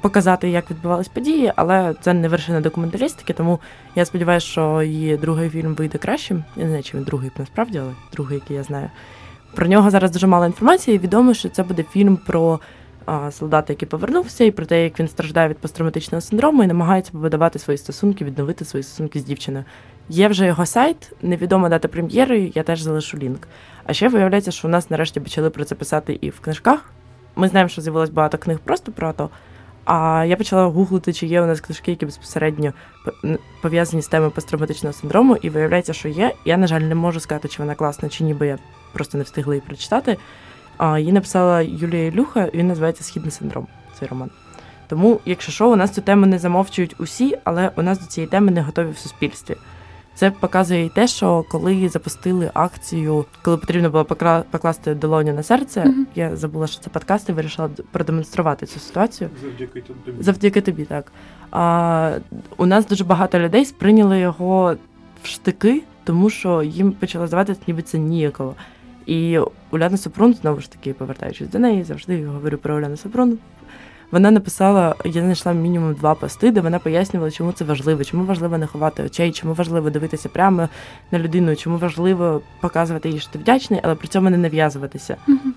показати, 0.00 0.50
як 0.50 0.70
відбувались 0.70 1.08
події, 1.08 1.52
але 1.56 1.94
це 2.00 2.14
не 2.14 2.28
вершина 2.28 2.60
документалістики, 2.60 3.32
тому 3.32 3.60
я 3.94 4.04
сподіваюся, 4.04 4.46
що 4.46 4.82
її 4.82 5.16
другий 5.16 5.50
фільм 5.50 5.74
вийде 5.74 5.98
кращим. 5.98 6.44
Я 6.56 6.62
не 6.62 6.68
знаю, 6.68 6.82
чи 6.82 6.96
він 6.96 7.04
другий 7.04 7.30
насправді, 7.38 7.78
але 7.78 7.92
другий, 8.12 8.34
який 8.34 8.56
я 8.56 8.62
знаю. 8.62 8.90
Про 9.54 9.66
нього 9.66 9.90
зараз 9.90 10.10
дуже 10.10 10.26
мало 10.26 10.46
інформації. 10.46 10.98
Відомо, 10.98 11.34
що 11.34 11.48
це 11.48 11.62
буде 11.62 11.82
фільм 11.82 12.18
про 12.26 12.60
а, 13.06 13.30
солдата, 13.30 13.72
який 13.72 13.88
повернувся, 13.88 14.44
і 14.44 14.50
про 14.50 14.66
те, 14.66 14.84
як 14.84 15.00
він 15.00 15.08
страждає 15.08 15.48
від 15.48 15.58
посттравматичного 15.58 16.20
синдрому 16.20 16.64
і 16.64 16.66
намагається 16.66 17.12
побудувати 17.12 17.58
свої 17.58 17.78
стосунки, 17.78 18.24
відновити 18.24 18.64
свої 18.64 18.82
стосунки 18.82 19.18
з 19.20 19.24
дівчиною. 19.24 19.64
Є 20.08 20.28
вже 20.28 20.46
його 20.46 20.66
сайт, 20.66 21.12
невідома 21.22 21.68
дата 21.68 21.88
прем'єри, 21.88 22.52
я 22.54 22.62
теж 22.62 22.80
залишу 22.80 23.18
лінк. 23.18 23.48
А 23.84 23.92
ще 23.92 24.08
виявляється, 24.08 24.50
що 24.50 24.68
у 24.68 24.70
нас 24.70 24.90
нарешті 24.90 25.20
почали 25.20 25.50
про 25.50 25.64
це 25.64 25.74
писати 25.74 26.18
і 26.20 26.30
в 26.30 26.40
книжках. 26.40 26.90
Ми 27.36 27.48
знаємо, 27.48 27.68
що 27.68 27.82
з'явилось 27.82 28.10
багато 28.10 28.38
книг 28.38 28.58
просто 28.64 28.92
про 28.92 29.08
АТО. 29.08 29.30
А 29.84 30.24
я 30.28 30.36
почала 30.36 30.64
гуглити, 30.64 31.12
чи 31.12 31.26
є 31.26 31.42
у 31.42 31.46
нас 31.46 31.60
книжки, 31.60 31.90
які 31.90 32.06
безпосередньо 32.06 32.72
пов'язані 33.62 34.02
з 34.02 34.08
темою 34.08 34.30
посттравматичного 34.30 34.92
синдрому, 34.92 35.36
і 35.36 35.50
виявляється, 35.50 35.92
що 35.92 36.08
є. 36.08 36.34
Я, 36.44 36.56
на 36.56 36.66
жаль, 36.66 36.80
не 36.80 36.94
можу 36.94 37.20
сказати, 37.20 37.48
чи 37.48 37.62
вона 37.62 37.74
класна, 37.74 38.08
чи 38.08 38.24
ні, 38.24 38.34
бо 38.34 38.44
я 38.44 38.58
просто 38.92 39.18
не 39.18 39.24
встигла 39.24 39.54
її 39.54 39.66
прочитати. 39.66 40.16
А, 40.76 40.98
Її 40.98 41.12
написала 41.12 41.60
Юлія 41.60 42.06
Ілюха, 42.06 42.50
він 42.54 42.68
називається 42.68 43.04
Східний 43.04 43.30
синдром. 43.30 43.66
Цей 43.98 44.08
роман. 44.08 44.30
Тому, 44.88 45.20
якщо 45.26 45.52
що, 45.52 45.70
у 45.70 45.76
нас 45.76 45.90
цю 45.90 46.00
тему 46.00 46.26
не 46.26 46.38
замовчують 46.38 46.94
усі, 46.98 47.38
але 47.44 47.70
у 47.76 47.82
нас 47.82 48.00
до 48.00 48.06
цієї 48.06 48.30
теми 48.30 48.50
не 48.50 48.62
готові 48.62 48.90
в 48.90 48.98
суспільстві. 48.98 49.56
Це 50.14 50.30
показує 50.30 50.84
і 50.84 50.88
те, 50.88 51.06
що 51.06 51.44
коли 51.50 51.88
запустили 51.88 52.50
акцію, 52.54 53.24
коли 53.42 53.56
потрібно 53.56 53.90
було 53.90 54.04
покласти 54.50 54.94
долоню 54.94 55.32
на 55.32 55.42
серце, 55.42 55.80
mm-hmm. 55.80 56.04
я 56.14 56.36
забула, 56.36 56.66
що 56.66 56.80
це 56.80 56.90
подкаст, 56.90 57.28
і 57.28 57.32
вирішила 57.32 57.70
продемонструвати 57.92 58.66
цю 58.66 58.80
ситуацію. 58.80 59.30
Завдяки 59.42 59.80
тобі. 59.80 60.22
Завдяки 60.22 60.60
тобі, 60.60 60.84
так. 60.84 61.12
А, 61.50 62.18
У 62.56 62.66
нас 62.66 62.86
дуже 62.86 63.04
багато 63.04 63.38
людей 63.38 63.64
сприйняли 63.64 64.18
його 64.18 64.76
в 65.22 65.26
штики, 65.26 65.82
тому 66.04 66.30
що 66.30 66.62
їм 66.62 66.92
почало 66.92 67.26
здаватися, 67.26 67.60
ніби 67.66 67.82
це 67.82 67.98
ніяково. 67.98 68.54
І 69.06 69.38
Уляна 69.70 69.96
Супрун, 69.96 70.34
знову 70.34 70.60
ж 70.60 70.72
таки, 70.72 70.92
повертаючись 70.92 71.48
до 71.48 71.58
неї, 71.58 71.84
завжди 71.84 72.26
говорю 72.26 72.58
про 72.58 72.76
Уляну 72.76 72.96
Супрун. 72.96 73.38
Вона 74.10 74.30
написала, 74.30 74.94
я 75.04 75.22
знайшла 75.22 75.52
мінімум 75.52 75.94
два 75.94 76.14
пости, 76.14 76.50
де 76.50 76.60
вона 76.60 76.78
пояснювала, 76.78 77.30
чому 77.30 77.52
це 77.52 77.64
важливо, 77.64 78.04
чому 78.04 78.24
важливо 78.24 78.58
не 78.58 78.66
ховати 78.66 79.02
очей, 79.02 79.32
чому 79.32 79.54
важливо 79.54 79.90
дивитися 79.90 80.28
прямо 80.28 80.68
на 81.10 81.18
людину, 81.18 81.56
чому 81.56 81.78
важливо 81.78 82.42
показувати 82.60 83.08
їй, 83.08 83.20
що 83.20 83.30
ти 83.30 83.38
вдячний, 83.38 83.80
але 83.82 83.94
при 83.94 84.08
цьому 84.08 84.30
не 84.30 84.36
нав'язуватися. 84.36 85.16
Mm-hmm. 85.28 85.50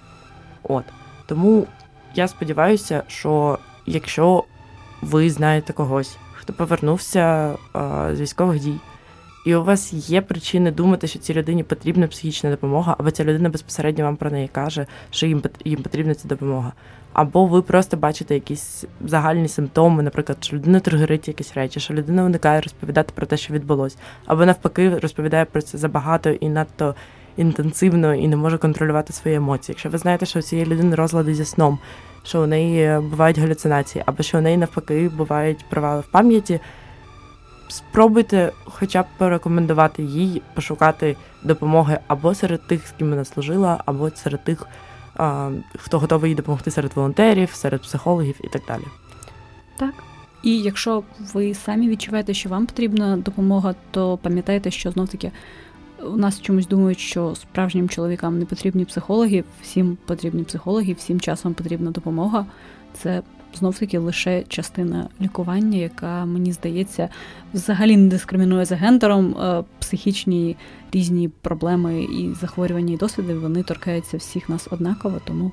От 0.63 0.83
тому 1.25 1.67
я 2.15 2.27
сподіваюся, 2.27 3.03
що 3.07 3.59
якщо 3.85 4.43
ви 5.01 5.29
знаєте 5.29 5.73
когось, 5.73 6.17
хто 6.33 6.53
повернувся 6.53 7.55
а, 7.73 8.09
з 8.15 8.21
військових 8.21 8.59
дій, 8.59 8.75
і 9.45 9.55
у 9.55 9.63
вас 9.63 9.93
є 9.93 10.21
причини 10.21 10.71
думати, 10.71 11.07
що 11.07 11.19
цій 11.19 11.33
людині 11.33 11.63
потрібна 11.63 12.07
психічна 12.07 12.49
допомога, 12.49 12.95
або 12.99 13.11
ця 13.11 13.23
людина 13.23 13.49
безпосередньо 13.49 14.03
вам 14.03 14.15
про 14.15 14.31
неї 14.31 14.49
каже, 14.51 14.85
що 15.11 15.25
їм 15.25 15.41
їм 15.65 15.83
потрібна 15.83 16.15
ця 16.15 16.27
допомога. 16.27 16.73
Або 17.13 17.45
ви 17.45 17.61
просто 17.61 17.97
бачите 17.97 18.33
якісь 18.33 18.85
загальні 19.05 19.47
симптоми, 19.47 20.03
наприклад, 20.03 20.37
що 20.41 20.55
людина 20.55 20.79
тригерить 20.79 21.27
якісь 21.27 21.53
речі, 21.53 21.79
що 21.79 21.93
людина 21.93 22.23
уникає 22.23 22.61
розповідати 22.61 23.11
про 23.15 23.25
те, 23.25 23.37
що 23.37 23.53
відбулось, 23.53 23.97
або 24.25 24.45
навпаки 24.45 24.99
розповідає 24.99 25.45
про 25.45 25.61
це 25.61 25.77
забагато 25.77 26.29
і 26.29 26.49
надто 26.49 26.95
інтенсивно 27.37 28.15
і 28.15 28.27
не 28.27 28.35
може 28.35 28.57
контролювати 28.57 29.13
свої 29.13 29.35
емоції. 29.35 29.73
Якщо 29.73 29.89
ви 29.89 29.97
знаєте, 29.97 30.25
що 30.25 30.39
у 30.39 30.41
цієї 30.41 30.67
людини 30.67 30.95
розлади 30.95 31.35
зі 31.35 31.45
сном, 31.45 31.79
що 32.23 32.41
у 32.41 32.45
неї 32.45 32.99
бувають 32.99 33.37
галюцинації, 33.37 34.03
або 34.07 34.23
що 34.23 34.37
у 34.37 34.41
неї 34.41 34.57
навпаки 34.57 35.09
бувають 35.09 35.65
провали 35.69 36.01
в 36.01 36.11
пам'яті, 36.11 36.59
спробуйте 37.73 38.51
хоча 38.65 39.01
б 39.01 39.05
порекомендувати 39.17 40.03
їй 40.03 40.41
пошукати 40.53 41.15
допомоги 41.43 41.99
або 42.07 42.35
серед 42.35 42.67
тих, 42.67 42.87
з 42.87 42.91
ким 42.91 43.09
вона 43.09 43.25
служила, 43.25 43.83
або 43.85 44.09
серед 44.09 44.43
тих 44.43 44.67
хто 45.79 45.99
готовий 45.99 46.29
їй 46.29 46.35
допомогти 46.35 46.71
серед 46.71 46.91
волонтерів, 46.95 47.49
серед 47.51 47.81
психологів 47.81 48.35
і 48.43 48.47
так 48.47 48.61
далі. 48.67 48.83
Так. 49.77 49.93
І 50.43 50.57
якщо 50.57 51.03
ви 51.33 51.53
самі 51.53 51.89
відчуваєте, 51.89 52.33
що 52.33 52.49
вам 52.49 52.65
потрібна 52.65 53.17
допомога, 53.17 53.75
то 53.91 54.17
пам'ятайте, 54.17 54.71
що 54.71 54.91
знов 54.91 55.09
таки 55.09 55.31
у 56.05 56.17
нас 56.17 56.41
чомусь 56.41 56.67
думають, 56.67 56.99
що 56.99 57.35
справжнім 57.35 57.89
чоловікам 57.89 58.39
не 58.39 58.45
потрібні 58.45 58.85
психологи, 58.85 59.43
всім 59.61 59.97
потрібні 60.05 60.43
психологи, 60.43 60.93
всім 60.93 61.19
часом 61.19 61.53
потрібна 61.53 61.91
допомога. 61.91 62.45
Це 62.93 63.21
знов 63.57 63.79
таки 63.79 63.97
лише 63.97 64.43
частина 64.43 65.09
лікування, 65.21 65.77
яка 65.77 66.25
мені 66.25 66.51
здається 66.51 67.09
взагалі 67.53 67.97
не 67.97 68.09
дискримінує 68.09 68.65
за 68.65 68.75
гендером. 68.75 69.37
Е, 69.37 69.63
психічні 69.79 70.57
різні 70.91 71.29
проблеми 71.29 72.03
і 72.03 72.33
захворювання 72.41 72.93
і 72.93 72.97
досвіди 72.97 73.33
вони 73.33 73.63
торкаються 73.63 74.17
всіх 74.17 74.49
нас 74.49 74.67
однаково, 74.71 75.21
тому. 75.25 75.51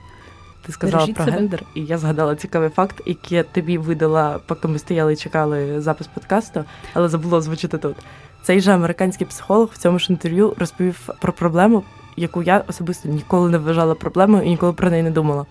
Ти 0.66 0.72
сказала 0.72 1.06
про 1.06 1.24
себе. 1.24 1.36
гендер, 1.36 1.62
і 1.74 1.80
я 1.80 1.98
згадала 1.98 2.36
цікавий 2.36 2.68
факт, 2.68 3.02
який 3.06 3.38
я 3.38 3.44
тобі 3.44 3.78
видала, 3.78 4.40
поки 4.46 4.68
ми 4.68 4.78
стояли 4.78 5.12
і 5.12 5.16
чекали 5.16 5.80
запис 5.80 6.06
подкасту, 6.06 6.64
але 6.94 7.08
забула 7.08 7.38
озвучити 7.38 7.78
тут. 7.78 7.96
Цей 8.42 8.60
же 8.60 8.72
американський 8.72 9.26
психолог 9.26 9.70
в 9.72 9.78
цьому 9.78 9.98
ж 9.98 10.06
інтерв'ю 10.12 10.54
розповів 10.58 11.08
про 11.20 11.32
проблему, 11.32 11.82
яку 12.16 12.42
я 12.42 12.64
особисто 12.68 13.08
ніколи 13.08 13.50
не 13.50 13.58
вважала 13.58 13.94
проблемою 13.94 14.42
і 14.42 14.48
ніколи 14.48 14.72
про 14.72 14.90
неї 14.90 15.02
не 15.02 15.10
думала. 15.10 15.46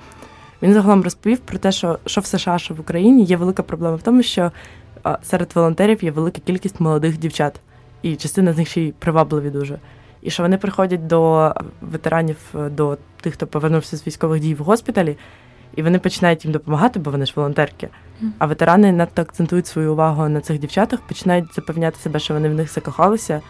Він 0.61 0.73
загалом 0.73 1.03
розповів 1.03 1.39
про 1.39 1.57
те, 1.57 1.71
що 1.71 1.99
що 2.05 2.21
в 2.21 2.25
США, 2.25 2.57
що 2.57 2.73
в 2.73 2.79
Україні 2.79 3.23
є 3.23 3.37
велика 3.37 3.63
проблема 3.63 3.95
в 3.95 4.01
тому, 4.01 4.23
що 4.23 4.51
серед 5.23 5.51
волонтерів 5.55 6.03
є 6.03 6.11
велика 6.11 6.41
кількість 6.45 6.79
молодих 6.79 7.17
дівчат, 7.17 7.59
і 8.01 8.15
частина 8.15 8.53
з 8.53 8.57
них 8.57 8.69
ще 8.69 8.81
й 8.81 8.91
привабливі 8.91 9.49
дуже. 9.49 9.79
І 10.21 10.29
що 10.29 10.43
вони 10.43 10.57
приходять 10.57 11.07
до 11.07 11.53
ветеранів, 11.81 12.37
до 12.53 12.97
тих, 13.21 13.33
хто 13.33 13.47
повернувся 13.47 13.97
з 13.97 14.07
військових 14.07 14.41
дій 14.41 14.53
в 14.55 14.57
госпіталі, 14.57 15.17
і 15.75 15.83
вони 15.83 15.99
починають 15.99 16.45
їм 16.45 16.51
допомагати, 16.51 16.99
бо 16.99 17.11
вони 17.11 17.25
ж 17.25 17.33
волонтерки. 17.35 17.89
А 18.37 18.45
ветерани 18.45 18.91
надто 18.91 19.21
акцентують 19.21 19.67
свою 19.67 19.91
увагу 19.93 20.29
на 20.29 20.41
цих 20.41 20.59
дівчатах, 20.59 20.99
починають 20.99 21.55
запевняти 21.55 21.99
себе, 21.99 22.19
що 22.19 22.33
вони 22.33 22.49
в 22.49 22.53
них 22.53 22.73
закохалися. 22.73 23.41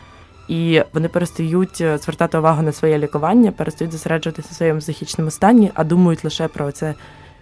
І 0.49 0.83
вони 0.93 1.07
перестають 1.07 1.81
е, 1.81 1.97
звертати 1.97 2.38
увагу 2.38 2.62
на 2.62 2.71
своє 2.71 2.97
лікування, 2.97 3.51
перестають 3.51 3.91
зосереджуватися 3.91 4.47
на 4.51 4.55
своєму 4.55 4.79
психічному 4.79 5.31
стані, 5.31 5.71
а 5.73 5.83
думають 5.83 6.23
лише 6.23 6.47
про 6.47 6.71
це 6.71 6.93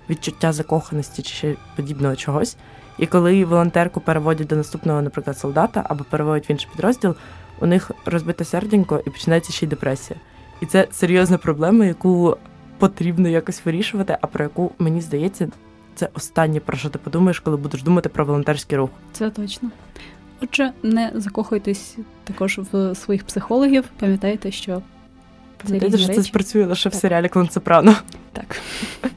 відчуття 0.10 0.54
закоханості 0.54 1.22
чи 1.22 1.34
ще 1.34 1.56
подібного 1.76 2.16
чогось. 2.16 2.58
І 2.98 3.06
коли 3.06 3.46
волонтерку 3.46 4.02
переводять 4.02 4.48
до 4.48 4.56
наступного, 4.56 5.02
наприклад, 5.02 5.38
солдата 5.38 5.84
або 5.90 6.04
переводять 6.04 6.50
в 6.50 6.52
інший 6.52 6.70
підрозділ, 6.72 7.16
у 7.60 7.66
них 7.66 7.92
розбите 8.06 8.46
серденько 8.46 9.02
і 9.06 9.10
починається 9.10 9.54
ще 9.54 9.66
й 9.66 9.70
депресія. 9.70 10.20
І 10.62 10.66
це 10.66 10.88
серйозна 10.92 11.38
проблема, 11.38 11.86
яку 11.86 12.38
потрібно 12.78 13.30
якось 13.30 13.66
вирішувати, 13.66 14.18
а 14.22 14.28
про 14.28 14.44
яку 14.44 14.72
мені 14.80 15.02
здається, 15.02 15.48
це 15.96 16.10
останнє 16.14 16.60
про 16.60 16.78
що 16.78 16.90
ти 16.90 17.00
подумаєш, 17.00 17.40
коли 17.40 17.58
будеш 17.58 17.84
думати 17.84 18.10
про 18.10 18.26
волонтерський 18.26 18.78
рух. 18.78 18.90
Це 19.12 19.30
точно. 19.30 19.70
Отже, 20.42 20.72
не 20.84 21.12
закохуйтесь 21.16 21.98
також 22.24 22.60
в 22.72 22.96
своїх 22.96 23.24
психологів. 23.24 23.84
Пам'ятайте, 24.00 24.52
що 24.52 24.82
Пам'ятайте, 25.66 25.98
що 25.98 26.14
це 26.14 26.24
спрацює 26.24 26.66
лише 26.66 26.90
так. 26.90 26.94
в 26.94 27.02
серіалі 27.02 27.30
Сопрано. 27.50 27.96
Так. 28.34 28.62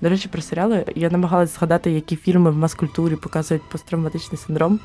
До 0.00 0.08
речі, 0.08 0.28
про 0.28 0.42
серіали 0.42 0.84
я 0.94 1.10
намагалась 1.10 1.54
згадати, 1.54 1.90
які 1.90 2.16
фільми 2.16 2.50
в 2.50 2.56
маскультурі 2.56 3.16
показують 3.16 3.62
посттравматичний 3.70 4.38
синдром. 4.38 4.80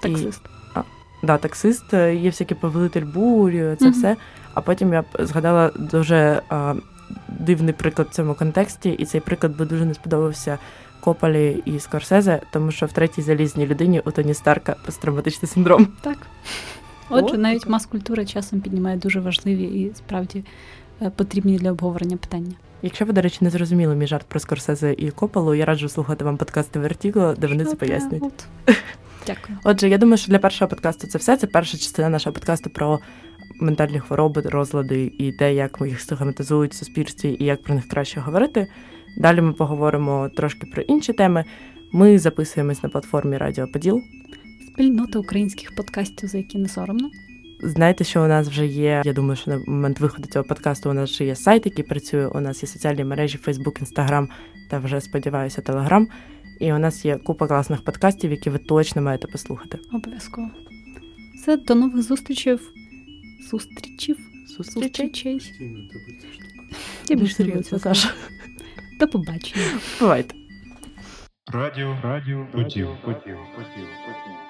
Таксист. 0.00 0.40
І... 0.44 0.48
А, 0.74 0.82
да, 1.22 1.38
таксист, 1.38 1.92
є 1.92 2.30
всякий 2.30 2.56
повелитель 2.56 3.04
бурю, 3.04 3.76
це 3.78 3.84
mm-hmm. 3.84 3.90
все. 3.90 4.16
А 4.54 4.60
потім 4.60 4.92
я 4.92 5.04
згадала 5.18 5.70
дуже 5.78 6.42
а, 6.48 6.74
дивний 7.28 7.74
приклад 7.74 8.08
в 8.08 8.14
цьому 8.14 8.34
контексті, 8.34 8.90
і 8.90 9.04
цей 9.04 9.20
приклад 9.20 9.56
би 9.56 9.64
дуже 9.64 9.84
не 9.84 9.94
сподобався 9.94 10.58
Копалі 11.06 11.62
і 11.64 11.80
Скорсезе, 11.80 12.40
тому 12.52 12.70
що 12.70 12.86
в 12.86 12.92
третій 12.92 13.22
залізній 13.22 13.66
людині 13.66 14.02
у 14.04 14.10
Тоні 14.10 14.34
Старка 14.34 14.76
посттравматичний 14.86 15.48
синдром. 15.48 15.88
Так. 16.00 16.18
Отже, 17.08 17.34
От. 17.34 17.40
навіть 17.40 17.68
мас-культура 17.68 18.24
часом 18.24 18.60
піднімає 18.60 18.96
дуже 18.96 19.20
важливі 19.20 19.62
і 19.62 19.92
справді 19.94 20.44
е, 21.02 21.10
потрібні 21.16 21.58
для 21.58 21.70
обговорення 21.70 22.16
питання. 22.16 22.52
Якщо 22.82 23.04
ви, 23.04 23.12
до 23.12 23.20
речі, 23.20 23.38
не 23.40 23.50
зрозуміли 23.50 23.94
мій 23.94 24.06
жарт 24.06 24.26
про 24.26 24.40
Скорсезе 24.40 24.92
і 24.98 25.10
Копалу, 25.10 25.54
я 25.54 25.64
раджу 25.64 25.88
слухати 25.88 26.24
вам 26.24 26.36
подкасти 26.36 26.78
Вертіго, 26.78 27.34
де 27.38 27.46
вони 27.46 27.64
це 27.64 27.76
пояснюють. 27.76 28.24
от. 28.24 28.46
Дякую. 29.26 29.58
Отже, 29.64 29.88
я 29.88 29.98
думаю, 29.98 30.16
що 30.16 30.32
для 30.32 30.38
першого 30.38 30.68
подкасту 30.68 31.06
це 31.06 31.18
все. 31.18 31.36
Це 31.36 31.46
перша 31.46 31.78
частина 31.78 32.08
нашого 32.08 32.34
подкасту 32.34 32.70
про 32.70 32.98
ментальні 33.60 34.00
хвороби, 34.00 34.40
розлади 34.40 35.12
і 35.18 35.32
те, 35.32 35.54
як 35.54 35.80
ми 35.80 35.88
їх 35.88 36.00
стигматизують 36.00 36.72
в 36.72 36.76
суспільстві 36.76 37.36
і 37.40 37.44
як 37.44 37.62
про 37.62 37.74
них 37.74 37.88
краще 37.88 38.20
говорити. 38.20 38.66
Далі 39.16 39.40
ми 39.40 39.52
поговоримо 39.52 40.30
трошки 40.36 40.66
про 40.66 40.82
інші 40.82 41.12
теми. 41.12 41.44
Ми 41.92 42.18
записуємось 42.18 42.82
на 42.82 42.88
платформі 42.88 43.36
Радіо 43.36 43.68
Поділ. 43.68 44.02
Спільнота 44.72 45.18
українських 45.18 45.74
подкастів, 45.74 46.28
за 46.28 46.38
які 46.38 46.58
не 46.58 46.68
соромно. 46.68 47.10
Знаєте, 47.62 48.04
що 48.04 48.24
у 48.24 48.26
нас 48.26 48.48
вже 48.48 48.66
є. 48.66 49.02
Я 49.04 49.12
думаю, 49.12 49.36
що 49.36 49.50
на 49.50 49.58
момент 49.66 50.00
виходу 50.00 50.28
цього 50.28 50.44
подкасту 50.44 50.90
у 50.90 50.92
нас 50.92 51.10
вже 51.10 51.24
є 51.24 51.34
сайт, 51.34 51.66
який 51.66 51.84
працює. 51.84 52.26
У 52.26 52.40
нас 52.40 52.62
є 52.62 52.68
соціальні 52.68 53.04
мережі 53.04 53.38
Facebook, 53.46 53.82
Instagram 53.84 54.28
та 54.70 54.78
вже 54.78 55.00
сподіваюся, 55.00 55.62
Telegram. 55.62 56.06
І 56.60 56.72
у 56.72 56.78
нас 56.78 57.04
є 57.04 57.16
купа 57.16 57.46
класних 57.46 57.82
подкастів, 57.82 58.30
які 58.30 58.50
ви 58.50 58.58
точно 58.58 59.02
маєте 59.02 59.26
послухати. 59.26 59.78
Обов'язково. 59.92 60.50
Все, 61.34 61.56
до 61.56 61.74
нових 61.74 62.02
зустрічей. 62.02 62.58
Зустрічів. 63.50 64.16
Зустрічей. 64.58 65.40
Я 67.08 67.16
більше 67.16 67.34
серйозно, 67.34 67.78
казати. 67.78 68.14
До 69.00 69.08
побачення. 69.08 69.64
Бувайте. 70.00 70.34
Радіо, 71.52 71.96
радіо, 72.02 72.46
поділ, 72.52 72.88
поділ, 73.04 73.36
поділ, 73.56 73.86
поділ. 74.06 74.45